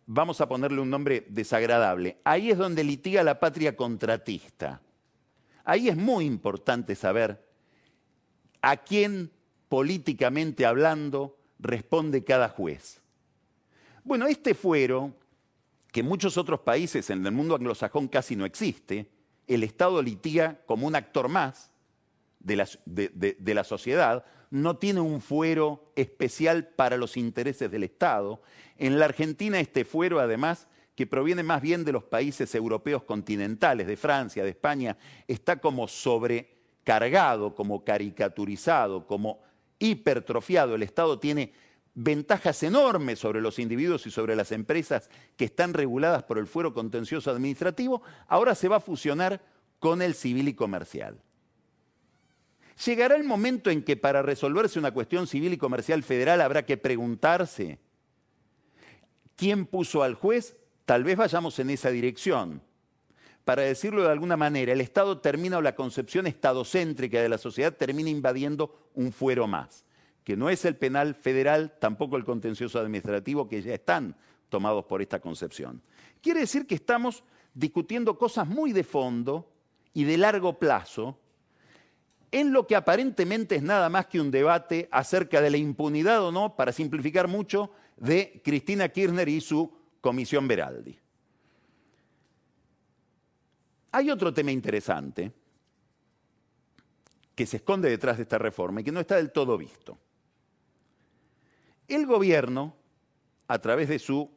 Vamos 0.05 0.41
a 0.41 0.47
ponerle 0.47 0.81
un 0.81 0.89
nombre 0.89 1.25
desagradable. 1.29 2.17
Ahí 2.25 2.51
es 2.51 2.57
donde 2.57 2.83
litiga 2.83 3.23
la 3.23 3.39
patria 3.39 3.75
contratista. 3.75 4.81
Ahí 5.63 5.87
es 5.87 5.95
muy 5.95 6.25
importante 6.25 6.95
saber 6.95 7.43
a 8.61 8.77
quién 8.77 9.31
políticamente 9.69 10.65
hablando 10.65 11.39
responde 11.59 12.23
cada 12.25 12.49
juez. 12.49 13.01
Bueno, 14.03 14.27
este 14.27 14.53
fuero 14.53 15.13
que 15.93 16.01
en 16.01 16.07
muchos 16.07 16.37
otros 16.37 16.59
países 16.59 17.09
en 17.09 17.25
el 17.25 17.31
mundo 17.31 17.55
anglosajón 17.55 18.09
casi 18.09 18.35
no 18.35 18.43
existe, 18.45 19.09
el 19.47 19.63
Estado 19.63 20.01
litiga 20.01 20.59
como 20.65 20.87
un 20.87 20.95
actor 20.95 21.29
más 21.29 21.71
de 22.45 23.53
la, 23.53 23.63
sociedad, 23.63 24.23
no 24.51 24.77
tiene 24.77 25.01
un 25.01 25.19
fuero 25.19 25.91
especial 25.95 26.67
para 26.67 26.97
los 26.97 27.17
intereses 27.17 27.71
del 27.71 27.83
Estado. 27.83 28.41
En 28.77 28.99
la 28.99 29.05
Argentina 29.05 29.59
este 29.59 29.83
fuero, 29.83 30.19
además, 30.19 30.67
que 30.95 31.07
proviene 31.07 31.43
más 31.43 31.61
bien 31.61 31.83
de 31.83 31.91
los 31.91 32.03
países 32.03 32.53
europeos 32.53 33.03
continentales, 33.03 33.87
de 33.87 33.97
Francia, 33.97 34.43
de 34.43 34.51
España, 34.51 34.97
está 35.27 35.57
como 35.59 35.87
sobrecargado, 35.87 37.55
como 37.55 37.83
caricaturizado, 37.83 39.07
como 39.07 39.41
hipertrofiado. 39.79 40.75
El 40.75 40.83
Estado 40.83 41.19
tiene 41.19 41.51
ventajas 41.95 42.61
enormes 42.61 43.19
sobre 43.19 43.41
los 43.41 43.57
individuos 43.57 44.05
y 44.05 44.11
sobre 44.11 44.35
las 44.35 44.51
empresas 44.51 45.09
que 45.35 45.45
están 45.45 45.73
reguladas 45.73 46.23
por 46.23 46.37
el 46.37 46.45
fuero 46.45 46.73
contencioso 46.73 47.31
administrativo, 47.31 48.03
ahora 48.27 48.53
se 48.53 48.67
va 48.67 48.77
a 48.77 48.81
fusionar 48.81 49.41
con 49.79 50.01
el 50.01 50.13
civil 50.13 50.47
y 50.47 50.53
comercial. 50.53 51.24
Llegará 52.83 53.15
el 53.15 53.23
momento 53.23 53.69
en 53.69 53.83
que 53.83 53.95
para 53.95 54.21
resolverse 54.21 54.79
una 54.79 54.91
cuestión 54.91 55.27
civil 55.27 55.53
y 55.53 55.57
comercial 55.57 56.03
federal 56.03 56.41
habrá 56.41 56.65
que 56.65 56.77
preguntarse 56.77 57.79
quién 59.35 59.65
puso 59.65 60.03
al 60.03 60.15
juez, 60.15 60.57
tal 60.85 61.03
vez 61.03 61.15
vayamos 61.15 61.57
en 61.59 61.69
esa 61.69 61.89
dirección. 61.89 62.61
Para 63.45 63.61
decirlo 63.61 64.03
de 64.03 64.11
alguna 64.11 64.35
manera, 64.35 64.73
el 64.73 64.81
Estado 64.81 65.19
termina 65.19 65.57
o 65.57 65.61
la 65.61 65.75
concepción 65.75 66.27
estadocéntrica 66.27 67.21
de 67.21 67.29
la 67.29 67.37
sociedad 67.37 67.75
termina 67.75 68.09
invadiendo 68.09 68.89
un 68.95 69.11
fuero 69.13 69.47
más 69.47 69.85
que 70.25 70.35
no 70.35 70.49
es 70.49 70.65
el 70.65 70.75
penal 70.75 71.13
federal, 71.13 71.77
tampoco 71.79 72.17
el 72.17 72.25
contencioso 72.25 72.79
administrativo, 72.79 73.47
que 73.47 73.61
ya 73.61 73.75
están 73.75 74.15
tomados 74.49 74.83
por 74.85 75.01
esta 75.01 75.21
concepción. 75.21 75.81
Quiere 76.19 76.41
decir 76.41 76.65
que 76.65 76.73
estamos 76.73 77.23
discutiendo 77.53 78.17
cosas 78.17 78.47
muy 78.47 78.73
de 78.73 78.83
fondo 78.83 79.47
y 79.93 80.03
de 80.03 80.17
largo 80.17 80.57
plazo 80.57 81.19
en 82.35 82.51
lo 82.51 82.67
que 82.67 82.75
aparentemente 82.75 83.55
es 83.55 83.63
nada 83.63 83.87
más 83.87 84.07
que 84.07 84.19
un 84.19 84.29
debate 84.29 84.89
acerca 84.91 85.39
de 85.39 85.49
la 85.49 85.55
impunidad 85.55 86.21
o 86.21 86.33
no, 86.33 86.57
para 86.57 86.73
simplificar 86.73 87.29
mucho, 87.29 87.71
de 87.95 88.41
Cristina 88.43 88.89
Kirchner 88.89 89.29
y 89.29 89.39
su 89.39 89.71
comisión 90.01 90.45
Veraldi. 90.45 90.99
Hay 93.93 94.11
otro 94.11 94.33
tema 94.33 94.51
interesante 94.51 95.31
que 97.33 97.45
se 97.45 97.55
esconde 97.55 97.89
detrás 97.89 98.17
de 98.17 98.23
esta 98.23 98.37
reforma 98.37 98.81
y 98.81 98.83
que 98.83 98.91
no 98.91 98.99
está 98.99 99.15
del 99.15 99.31
todo 99.31 99.57
visto. 99.57 99.97
El 101.87 102.05
gobierno, 102.05 102.75
a 103.47 103.59
través 103.59 103.87
de 103.87 103.97
su 103.97 104.29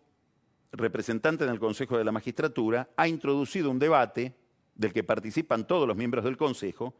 representante 0.71 1.43
en 1.43 1.51
el 1.51 1.59
Consejo 1.59 1.99
de 1.99 2.05
la 2.05 2.13
Magistratura, 2.13 2.91
ha 2.97 3.09
introducido 3.09 3.73
un 3.73 3.81
debate 3.81 4.37
del 4.77 4.93
que 4.93 5.03
participan 5.03 5.67
todos 5.67 5.89
los 5.89 5.97
miembros 5.97 6.23
del 6.23 6.37
Consejo 6.37 6.95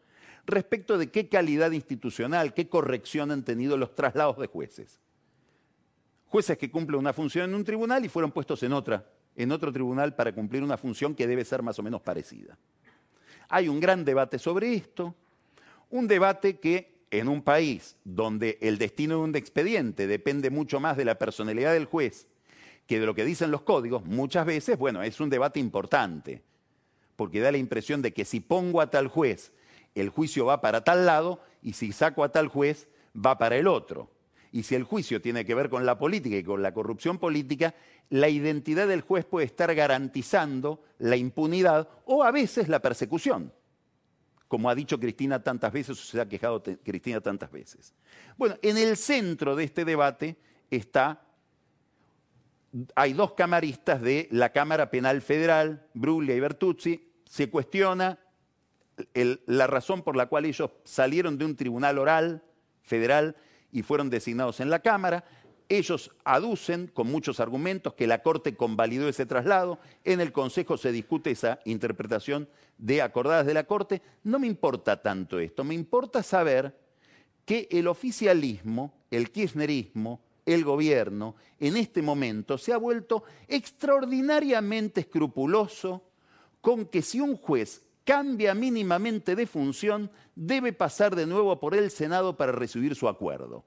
respecto 0.49 0.99
de 0.99 1.11
qué 1.11 1.29
calidad 1.29 1.71
institucional, 1.71 2.55
qué 2.55 2.69
corrección 2.69 3.31
han 3.31 3.45
tenido 3.45 3.77
los 3.77 3.95
traslados 3.95 4.39
de 4.39 4.49
jueces. 4.49 5.01
Jueces 6.27 6.59
que 6.59 6.71
cumplen 6.71 6.99
una 6.99 7.13
función 7.13 7.51
en 7.51 7.55
un 7.55 7.65
tribunal 7.65 8.05
y 8.05 8.09
fueron 8.09 8.33
puestos 8.33 8.63
en 8.63 8.73
otra, 8.73 9.07
en 9.37 9.53
otro 9.53 9.73
tribunal 9.73 10.15
para 10.15 10.33
cumplir 10.33 10.63
una 10.63 10.77
función 10.77 11.15
que 11.15 11.27
debe 11.27 11.45
ser 11.45 11.63
más 11.63 11.79
o 11.79 11.83
menos 11.83 12.01
parecida. 12.03 12.59
Hay 13.49 13.69
un 13.69 13.81
gran 13.81 14.05
debate 14.05 14.39
sobre 14.39 14.75
esto. 14.75 15.15
Un 15.91 16.07
debate 16.07 16.59
que 16.59 16.99
en 17.11 17.29
un 17.29 17.43
país 17.43 17.97
donde 18.05 18.59
el 18.61 18.77
destino 18.77 19.17
de 19.17 19.23
un 19.23 19.37
expediente 19.37 20.07
depende 20.07 20.51
mucho 20.51 20.81
más 20.81 20.97
de 20.97 21.07
la 21.07 21.19
personalidad 21.19 21.73
del 21.73 21.87
juez 21.87 22.27
que 22.87 22.99
de 22.99 23.07
lo 23.07 23.15
que 23.15 23.25
dicen 23.25 23.51
los 23.51 23.63
códigos, 23.63 24.05
muchas 24.07 24.47
veces, 24.47 24.79
bueno, 24.79 25.03
es 25.03 25.21
un 25.21 25.29
debate 25.29 25.61
importante, 25.61 26.43
porque 27.17 27.41
da 27.41 27.53
la 27.53 27.59
impresión 27.59 28.01
de 28.01 28.15
que 28.15 28.25
si 28.25 28.41
pongo 28.41 28.81
a 28.81 28.89
tal 28.89 29.09
juez, 29.09 29.53
el 30.01 30.11
juicio 30.11 30.47
va 30.47 30.61
para 30.61 30.85
tal 30.85 31.07
lado, 31.07 31.41
y 31.63 31.73
si 31.73 31.93
saco 31.93 32.25
a 32.25 32.31
tal 32.31 32.49
juez, 32.49 32.89
va 33.15 33.39
para 33.39 33.57
el 33.57 33.67
otro. 33.67 34.11
Y 34.53 34.63
si 34.63 34.75
el 34.75 34.85
juicio 34.85 35.21
tiene 35.21 35.45
que 35.45 35.55
ver 35.55 35.69
con 35.69 35.85
la 35.85 35.99
política 35.99 36.37
y 36.37 36.45
con 36.45 36.63
la 36.63 36.73
corrupción 36.73 37.19
política, 37.19 37.75
la 38.11 38.29
identidad 38.29 38.89
del 38.89 39.03
juez 39.03 39.25
puede 39.25 39.47
estar 39.47 39.75
garantizando 39.75 40.83
la 40.99 41.17
impunidad 41.17 41.89
o 42.07 42.25
a 42.25 42.31
veces 42.31 42.69
la 42.69 42.81
persecución, 42.81 43.53
como 44.47 44.71
ha 44.71 44.75
dicho 44.75 44.99
Cristina 44.99 45.43
tantas 45.43 45.73
veces 45.73 46.01
o 46.01 46.03
se 46.03 46.21
ha 46.21 46.29
quejado 46.29 46.63
Cristina 46.63 47.21
tantas 47.21 47.53
veces. 47.53 47.95
Bueno, 48.39 48.57
en 48.63 48.79
el 48.79 48.97
centro 48.97 49.55
de 49.55 49.65
este 49.65 49.85
debate 49.85 50.37
está, 50.71 51.23
hay 52.95 53.13
dos 53.13 53.35
camaristas 53.35 54.01
de 54.01 54.29
la 54.31 54.51
Cámara 54.51 54.91
Penal 54.91 55.21
Federal, 55.21 55.87
Bruglia 55.93 56.35
y 56.35 56.41
Bertuzzi, 56.41 57.13
se 57.27 57.51
cuestiona 57.51 58.19
la 59.47 59.67
razón 59.67 60.03
por 60.03 60.17
la 60.17 60.27
cual 60.27 60.45
ellos 60.45 60.71
salieron 60.85 61.39
de 61.39 61.45
un 61.45 61.57
tribunal 61.57 61.99
oral 61.99 62.43
federal 62.83 63.37
y 63.73 63.83
fueron 63.83 64.11
designados 64.11 64.61
en 64.61 64.71
la 64.71 64.81
Cámara. 64.81 65.25
Ellos 65.69 66.11
aducen 66.25 66.87
con 66.87 67.09
muchos 67.09 67.41
argumentos 67.41 67.95
que 67.95 68.07
la 68.07 68.23
Corte 68.23 68.57
convalidó 68.57 69.09
ese 69.09 69.27
traslado, 69.27 69.79
en 70.05 70.21
el 70.21 70.33
Consejo 70.33 70.79
se 70.79 70.93
discute 70.93 71.31
esa 71.31 71.61
interpretación 71.67 72.49
de 72.79 73.03
acordadas 73.03 73.45
de 73.45 73.55
la 73.55 73.65
Corte. 73.65 74.01
No 74.25 74.39
me 74.39 74.47
importa 74.47 75.03
tanto 75.03 75.39
esto, 75.39 75.65
me 75.65 75.75
importa 75.75 76.23
saber 76.23 76.75
que 77.45 77.69
el 77.71 77.87
oficialismo, 77.87 78.95
el 79.11 79.31
kirchnerismo, 79.31 80.23
el 80.47 80.65
gobierno, 80.65 81.37
en 81.61 81.77
este 81.77 82.01
momento 82.01 82.57
se 82.57 82.73
ha 82.73 82.79
vuelto 82.79 83.25
extraordinariamente 83.47 85.03
escrupuloso 85.03 86.03
con 86.63 86.87
que 86.87 87.03
si 87.03 87.21
un 87.21 87.37
juez 87.37 87.83
cambia 88.09 88.55
mínimamente 88.55 89.37
de 89.37 89.47
función, 89.47 90.11
debe 90.35 90.73
pasar 90.73 91.15
de 91.15 91.27
nuevo 91.27 91.61
por 91.61 91.75
el 91.75 91.91
Senado 91.91 92.39
para 92.39 92.53
recibir 92.53 92.95
su 92.95 93.07
acuerdo. 93.07 93.67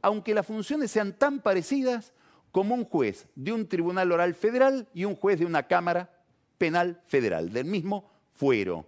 Aunque 0.00 0.32
las 0.32 0.46
funciones 0.46 0.92
sean 0.92 1.18
tan 1.18 1.40
parecidas 1.40 2.12
como 2.52 2.76
un 2.76 2.84
juez 2.84 3.26
de 3.34 3.52
un 3.52 3.66
tribunal 3.66 4.12
oral 4.12 4.36
federal 4.36 4.86
y 4.94 5.04
un 5.06 5.16
juez 5.16 5.40
de 5.40 5.46
una 5.46 5.66
Cámara 5.66 6.22
Penal 6.56 7.00
Federal, 7.04 7.52
del 7.52 7.64
mismo 7.64 8.08
fuero. 8.32 8.86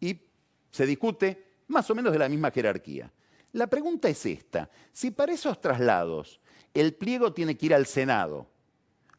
Y 0.00 0.20
se 0.68 0.84
discute 0.84 1.60
más 1.68 1.88
o 1.90 1.94
menos 1.94 2.12
de 2.12 2.18
la 2.18 2.28
misma 2.28 2.50
jerarquía. 2.50 3.12
La 3.52 3.68
pregunta 3.68 4.08
es 4.08 4.26
esta, 4.26 4.68
si 4.92 5.12
para 5.12 5.32
esos 5.32 5.60
traslados 5.60 6.40
el 6.74 6.94
pliego 6.94 7.32
tiene 7.32 7.56
que 7.56 7.66
ir 7.66 7.74
al 7.74 7.86
Senado, 7.86 8.48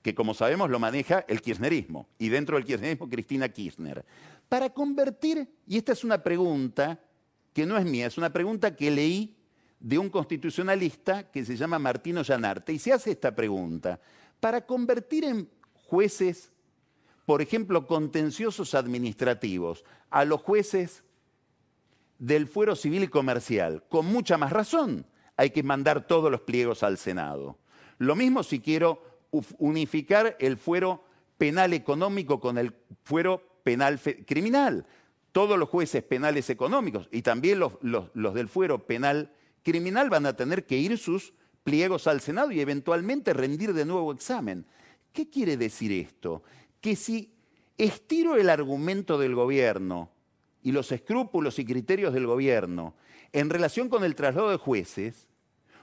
que 0.05 0.13
como 0.13 0.35
sabemos 0.35 0.69
lo 0.69 0.77
maneja 0.77 1.25
el 1.27 1.41
kirchnerismo, 1.41 2.07
y 2.19 2.29
dentro 2.29 2.57
del 2.57 2.63
kirchnerismo 2.63 3.09
Cristina 3.09 3.49
Kirchner, 3.49 4.05
para 4.47 4.69
convertir, 4.69 5.49
y 5.65 5.77
esta 5.77 5.93
es 5.93 6.03
una 6.03 6.21
pregunta 6.21 6.99
que 7.53 7.65
no 7.65 7.75
es 7.75 7.85
mía, 7.85 8.05
es 8.05 8.15
una 8.19 8.31
pregunta 8.31 8.75
que 8.75 8.91
leí 8.91 9.35
de 9.79 9.97
un 9.97 10.11
constitucionalista 10.11 11.31
que 11.31 11.43
se 11.43 11.57
llama 11.57 11.79
Martino 11.79 12.21
Llanarte, 12.21 12.71
y 12.71 12.77
se 12.77 12.93
hace 12.93 13.09
esta 13.09 13.33
pregunta, 13.33 13.99
para 14.39 14.63
convertir 14.63 15.23
en 15.23 15.49
jueces, 15.73 16.51
por 17.25 17.41
ejemplo, 17.41 17.87
contenciosos 17.87 18.75
administrativos, 18.75 19.85
a 20.11 20.23
los 20.23 20.39
jueces 20.39 21.03
del 22.19 22.47
fuero 22.47 22.75
civil 22.75 23.05
y 23.05 23.07
comercial, 23.07 23.83
con 23.89 24.05
mucha 24.05 24.37
más 24.37 24.51
razón, 24.51 25.07
hay 25.35 25.49
que 25.49 25.63
mandar 25.63 26.05
todos 26.05 26.29
los 26.29 26.41
pliegos 26.41 26.83
al 26.83 26.99
Senado. 26.99 27.57
Lo 27.97 28.15
mismo 28.15 28.43
si 28.43 28.59
quiero 28.59 29.14
unificar 29.57 30.35
el 30.39 30.57
fuero 30.57 31.03
penal 31.37 31.73
económico 31.73 32.39
con 32.39 32.57
el 32.57 32.73
fuero 33.03 33.41
penal 33.63 33.99
criminal. 34.25 34.85
Todos 35.31 35.59
los 35.59 35.67
jueces 35.69 36.03
penales 36.03 36.49
económicos 36.49 37.09
y 37.11 37.21
también 37.21 37.59
los, 37.59 37.73
los 37.81 38.33
del 38.33 38.47
fuero 38.47 38.85
penal 38.85 39.33
criminal 39.63 40.09
van 40.09 40.25
a 40.25 40.35
tener 40.35 40.65
que 40.65 40.77
ir 40.77 40.97
sus 40.97 41.33
pliegos 41.63 42.07
al 42.07 42.21
Senado 42.21 42.51
y 42.51 42.61
eventualmente 42.61 43.33
rendir 43.33 43.73
de 43.73 43.85
nuevo 43.85 44.13
examen. 44.13 44.65
¿Qué 45.11 45.29
quiere 45.29 45.57
decir 45.57 45.91
esto? 45.91 46.43
Que 46.79 46.95
si 46.95 47.33
estiro 47.77 48.37
el 48.37 48.49
argumento 48.49 49.17
del 49.17 49.35
gobierno 49.35 50.11
y 50.61 50.71
los 50.71 50.91
escrúpulos 50.91 51.59
y 51.59 51.65
criterios 51.65 52.13
del 52.13 52.27
gobierno 52.27 52.95
en 53.33 53.49
relación 53.49 53.89
con 53.89 54.03
el 54.03 54.15
traslado 54.15 54.51
de 54.51 54.57
jueces, 54.57 55.27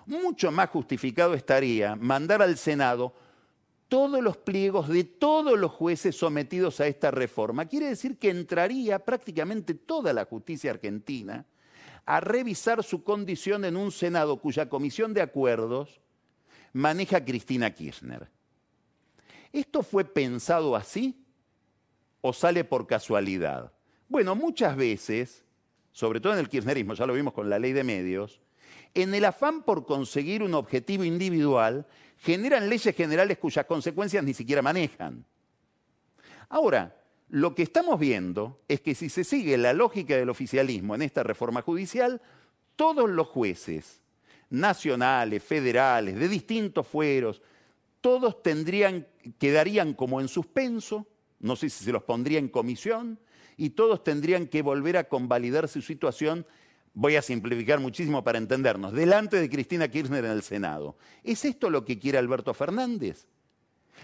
mucho 0.06 0.50
más 0.50 0.70
justificado 0.70 1.34
estaría 1.34 1.96
mandar 1.96 2.42
al 2.42 2.56
Senado 2.56 3.14
todos 3.92 4.22
los 4.22 4.38
pliegos 4.38 4.88
de 4.88 5.04
todos 5.04 5.58
los 5.58 5.70
jueces 5.70 6.16
sometidos 6.16 6.80
a 6.80 6.86
esta 6.86 7.10
reforma. 7.10 7.66
Quiere 7.66 7.88
decir 7.88 8.16
que 8.16 8.30
entraría 8.30 8.98
prácticamente 9.00 9.74
toda 9.74 10.14
la 10.14 10.24
justicia 10.24 10.70
argentina 10.70 11.44
a 12.06 12.20
revisar 12.20 12.82
su 12.82 13.04
condición 13.04 13.66
en 13.66 13.76
un 13.76 13.92
Senado 13.92 14.38
cuya 14.38 14.70
comisión 14.70 15.12
de 15.12 15.20
acuerdos 15.20 16.00
maneja 16.72 17.22
Cristina 17.22 17.74
Kirchner. 17.74 18.30
¿Esto 19.52 19.82
fue 19.82 20.06
pensado 20.06 20.74
así 20.74 21.22
o 22.22 22.32
sale 22.32 22.64
por 22.64 22.86
casualidad? 22.86 23.74
Bueno, 24.08 24.34
muchas 24.34 24.74
veces, 24.74 25.44
sobre 25.92 26.18
todo 26.18 26.32
en 26.32 26.38
el 26.38 26.48
kirchnerismo, 26.48 26.94
ya 26.94 27.04
lo 27.04 27.12
vimos 27.12 27.34
con 27.34 27.50
la 27.50 27.58
ley 27.58 27.74
de 27.74 27.84
medios, 27.84 28.40
en 28.94 29.12
el 29.12 29.26
afán 29.26 29.62
por 29.62 29.84
conseguir 29.84 30.42
un 30.42 30.54
objetivo 30.54 31.04
individual, 31.04 31.86
generan 32.22 32.68
leyes 32.68 32.94
generales 32.94 33.38
cuyas 33.38 33.66
consecuencias 33.66 34.22
ni 34.22 34.32
siquiera 34.32 34.62
manejan. 34.62 35.24
Ahora, 36.48 36.96
lo 37.28 37.54
que 37.54 37.62
estamos 37.62 37.98
viendo 37.98 38.60
es 38.68 38.80
que 38.80 38.94
si 38.94 39.08
se 39.08 39.24
sigue 39.24 39.56
la 39.58 39.72
lógica 39.72 40.16
del 40.16 40.30
oficialismo 40.30 40.94
en 40.94 41.02
esta 41.02 41.22
reforma 41.22 41.62
judicial, 41.62 42.20
todos 42.76 43.10
los 43.10 43.26
jueces 43.26 44.00
nacionales, 44.50 45.42
federales, 45.42 46.18
de 46.18 46.28
distintos 46.28 46.86
fueros, 46.86 47.42
todos 48.00 48.36
quedarían 49.38 49.94
como 49.94 50.20
en 50.20 50.28
suspenso, 50.28 51.06
no 51.40 51.56
sé 51.56 51.70
si 51.70 51.84
se 51.84 51.92
los 51.92 52.02
pondría 52.04 52.38
en 52.38 52.48
comisión, 52.48 53.18
y 53.56 53.70
todos 53.70 54.04
tendrían 54.04 54.46
que 54.46 54.62
volver 54.62 54.96
a 54.96 55.04
convalidar 55.04 55.68
su 55.68 55.82
situación 55.82 56.46
voy 56.94 57.16
a 57.16 57.22
simplificar 57.22 57.80
muchísimo 57.80 58.22
para 58.22 58.38
entendernos, 58.38 58.92
delante 58.92 59.40
de 59.40 59.48
Cristina 59.48 59.88
Kirchner 59.88 60.24
en 60.24 60.32
el 60.32 60.42
Senado. 60.42 60.96
¿Es 61.22 61.44
esto 61.44 61.70
lo 61.70 61.84
que 61.84 61.98
quiere 61.98 62.18
Alberto 62.18 62.52
Fernández? 62.54 63.26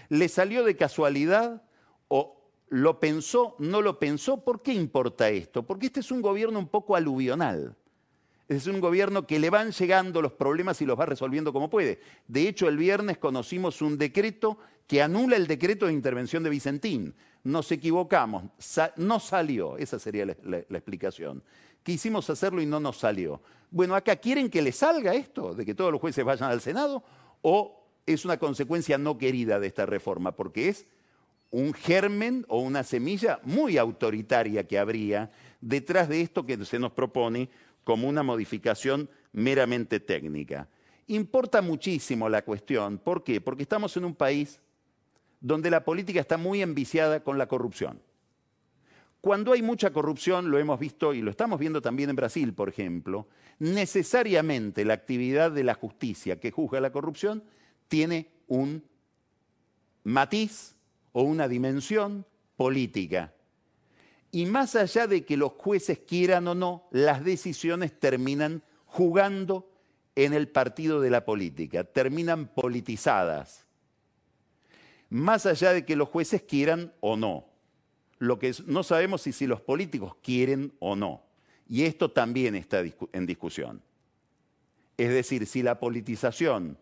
¿Le 0.09 0.27
salió 0.29 0.63
de 0.63 0.75
casualidad 0.75 1.63
o 2.07 2.51
lo 2.69 2.99
pensó, 2.99 3.55
no 3.59 3.81
lo 3.81 3.99
pensó? 3.99 4.43
¿Por 4.43 4.61
qué 4.61 4.73
importa 4.73 5.29
esto? 5.29 5.65
Porque 5.65 5.87
este 5.87 5.99
es 5.99 6.11
un 6.11 6.21
gobierno 6.21 6.59
un 6.59 6.67
poco 6.67 6.95
aluvional. 6.95 7.75
Es 8.49 8.67
un 8.67 8.81
gobierno 8.81 9.25
que 9.25 9.39
le 9.39 9.49
van 9.49 9.71
llegando 9.71 10.21
los 10.21 10.33
problemas 10.33 10.81
y 10.81 10.85
los 10.85 10.99
va 10.99 11.05
resolviendo 11.05 11.53
como 11.53 11.69
puede. 11.69 12.01
De 12.27 12.47
hecho, 12.47 12.67
el 12.67 12.77
viernes 12.77 13.17
conocimos 13.17 13.81
un 13.81 13.97
decreto 13.97 14.57
que 14.87 15.01
anula 15.01 15.37
el 15.37 15.47
decreto 15.47 15.85
de 15.85 15.93
intervención 15.93 16.43
de 16.43 16.49
Vicentín. 16.49 17.15
Nos 17.43 17.71
equivocamos, 17.71 18.43
no 18.97 19.19
salió, 19.19 19.77
esa 19.77 19.97
sería 19.99 20.25
la 20.25 20.57
explicación 20.77 21.41
quisimos 21.83 22.29
hacerlo 22.29 22.61
y 22.61 22.65
no 22.65 22.79
nos 22.79 22.97
salió. 22.97 23.41
Bueno, 23.71 23.95
acá 23.95 24.15
quieren 24.15 24.49
que 24.49 24.61
le 24.61 24.71
salga 24.71 25.13
esto, 25.13 25.53
de 25.53 25.65
que 25.65 25.75
todos 25.75 25.91
los 25.91 26.01
jueces 26.01 26.25
vayan 26.25 26.49
al 26.49 26.61
Senado, 26.61 27.03
o 27.41 27.83
es 28.05 28.25
una 28.25 28.37
consecuencia 28.37 28.97
no 28.97 29.17
querida 29.17 29.59
de 29.59 29.67
esta 29.67 29.85
reforma, 29.85 30.35
porque 30.35 30.69
es 30.69 30.85
un 31.51 31.73
germen 31.73 32.45
o 32.47 32.59
una 32.59 32.83
semilla 32.83 33.39
muy 33.43 33.77
autoritaria 33.77 34.67
que 34.67 34.77
habría 34.77 35.31
detrás 35.61 36.09
de 36.09 36.21
esto 36.21 36.45
que 36.45 36.63
se 36.63 36.79
nos 36.79 36.91
propone 36.91 37.49
como 37.89 38.07
una 38.07 38.21
modificación 38.21 39.09
meramente 39.31 39.99
técnica. 39.99 40.69
Importa 41.07 41.59
muchísimo 41.63 42.29
la 42.29 42.43
cuestión. 42.43 42.99
¿Por 42.99 43.23
qué? 43.23 43.41
Porque 43.41 43.63
estamos 43.63 43.97
en 43.97 44.05
un 44.05 44.13
país 44.13 44.59
donde 45.41 45.71
la 45.71 45.83
política 45.83 46.19
está 46.19 46.37
muy 46.37 46.61
enviciada 46.61 47.23
con 47.23 47.39
la 47.39 47.47
corrupción. 47.47 47.99
Cuando 49.21 49.53
hay 49.53 49.63
mucha 49.63 49.91
corrupción, 49.91 50.51
lo 50.51 50.59
hemos 50.59 50.79
visto 50.79 51.15
y 51.15 51.23
lo 51.23 51.31
estamos 51.31 51.59
viendo 51.59 51.81
también 51.81 52.11
en 52.11 52.15
Brasil, 52.15 52.53
por 52.53 52.69
ejemplo, 52.69 53.27
necesariamente 53.57 54.85
la 54.85 54.93
actividad 54.93 55.51
de 55.51 55.63
la 55.63 55.73
justicia 55.73 56.39
que 56.39 56.51
juzga 56.51 56.79
la 56.79 56.91
corrupción 56.91 57.43
tiene 57.87 58.29
un 58.45 58.83
matiz 60.03 60.75
o 61.11 61.23
una 61.23 61.47
dimensión 61.47 62.23
política. 62.55 63.33
Y 64.31 64.45
más 64.45 64.75
allá 64.75 65.07
de 65.07 65.25
que 65.25 65.37
los 65.37 65.53
jueces 65.53 65.99
quieran 65.99 66.47
o 66.47 66.55
no, 66.55 66.87
las 66.91 67.23
decisiones 67.23 67.99
terminan 67.99 68.63
jugando 68.85 69.71
en 70.15 70.33
el 70.33 70.47
partido 70.47 71.01
de 71.01 71.09
la 71.09 71.25
política, 71.25 71.83
terminan 71.83 72.47
politizadas. 72.47 73.65
Más 75.09 75.45
allá 75.45 75.73
de 75.73 75.85
que 75.85 75.95
los 75.95 76.09
jueces 76.09 76.43
quieran 76.43 76.93
o 76.99 77.17
no 77.17 77.49
lo 78.19 78.37
que 78.37 78.53
no 78.67 78.83
sabemos 78.83 79.25
es 79.25 79.37
si 79.37 79.47
los 79.47 79.61
políticos 79.61 80.15
quieren 80.21 80.73
o 80.79 80.95
no. 80.95 81.23
Y 81.67 81.85
esto 81.85 82.11
también 82.11 82.55
está 82.55 82.83
en 83.13 83.25
discusión. 83.25 83.81
Es 84.97 85.09
decir, 85.09 85.45
si 85.47 85.63
la 85.63 85.79
politización 85.79 86.77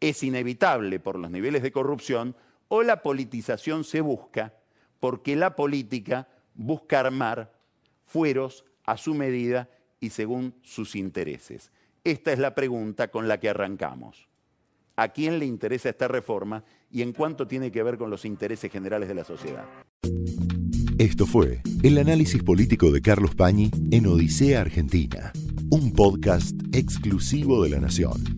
es 0.00 0.22
inevitable 0.22 1.00
por 1.00 1.18
los 1.18 1.30
niveles 1.30 1.62
de 1.62 1.72
corrupción 1.72 2.36
o 2.68 2.82
la 2.82 3.02
politización 3.02 3.82
se 3.82 4.00
busca 4.00 4.54
porque 5.00 5.34
la 5.34 5.56
política 5.56 6.28
busca 6.58 7.00
armar 7.00 7.50
fueros 8.04 8.66
a 8.84 8.98
su 8.98 9.14
medida 9.14 9.70
y 10.00 10.10
según 10.10 10.54
sus 10.62 10.94
intereses. 10.94 11.70
Esta 12.04 12.32
es 12.32 12.38
la 12.38 12.54
pregunta 12.54 13.08
con 13.08 13.28
la 13.28 13.40
que 13.40 13.48
arrancamos. 13.48 14.28
¿A 14.96 15.08
quién 15.08 15.38
le 15.38 15.46
interesa 15.46 15.88
esta 15.88 16.08
reforma 16.08 16.64
y 16.90 17.02
en 17.02 17.12
cuánto 17.12 17.46
tiene 17.46 17.70
que 17.70 17.82
ver 17.82 17.96
con 17.96 18.10
los 18.10 18.24
intereses 18.24 18.70
generales 18.70 19.08
de 19.08 19.14
la 19.14 19.24
sociedad? 19.24 19.64
Esto 20.98 21.26
fue 21.26 21.62
el 21.84 21.98
análisis 21.98 22.42
político 22.42 22.90
de 22.90 23.00
Carlos 23.00 23.36
Pañi 23.36 23.70
en 23.92 24.06
Odisea 24.06 24.60
Argentina, 24.60 25.32
un 25.70 25.92
podcast 25.92 26.56
exclusivo 26.72 27.62
de 27.62 27.70
la 27.70 27.78
Nación. 27.78 28.37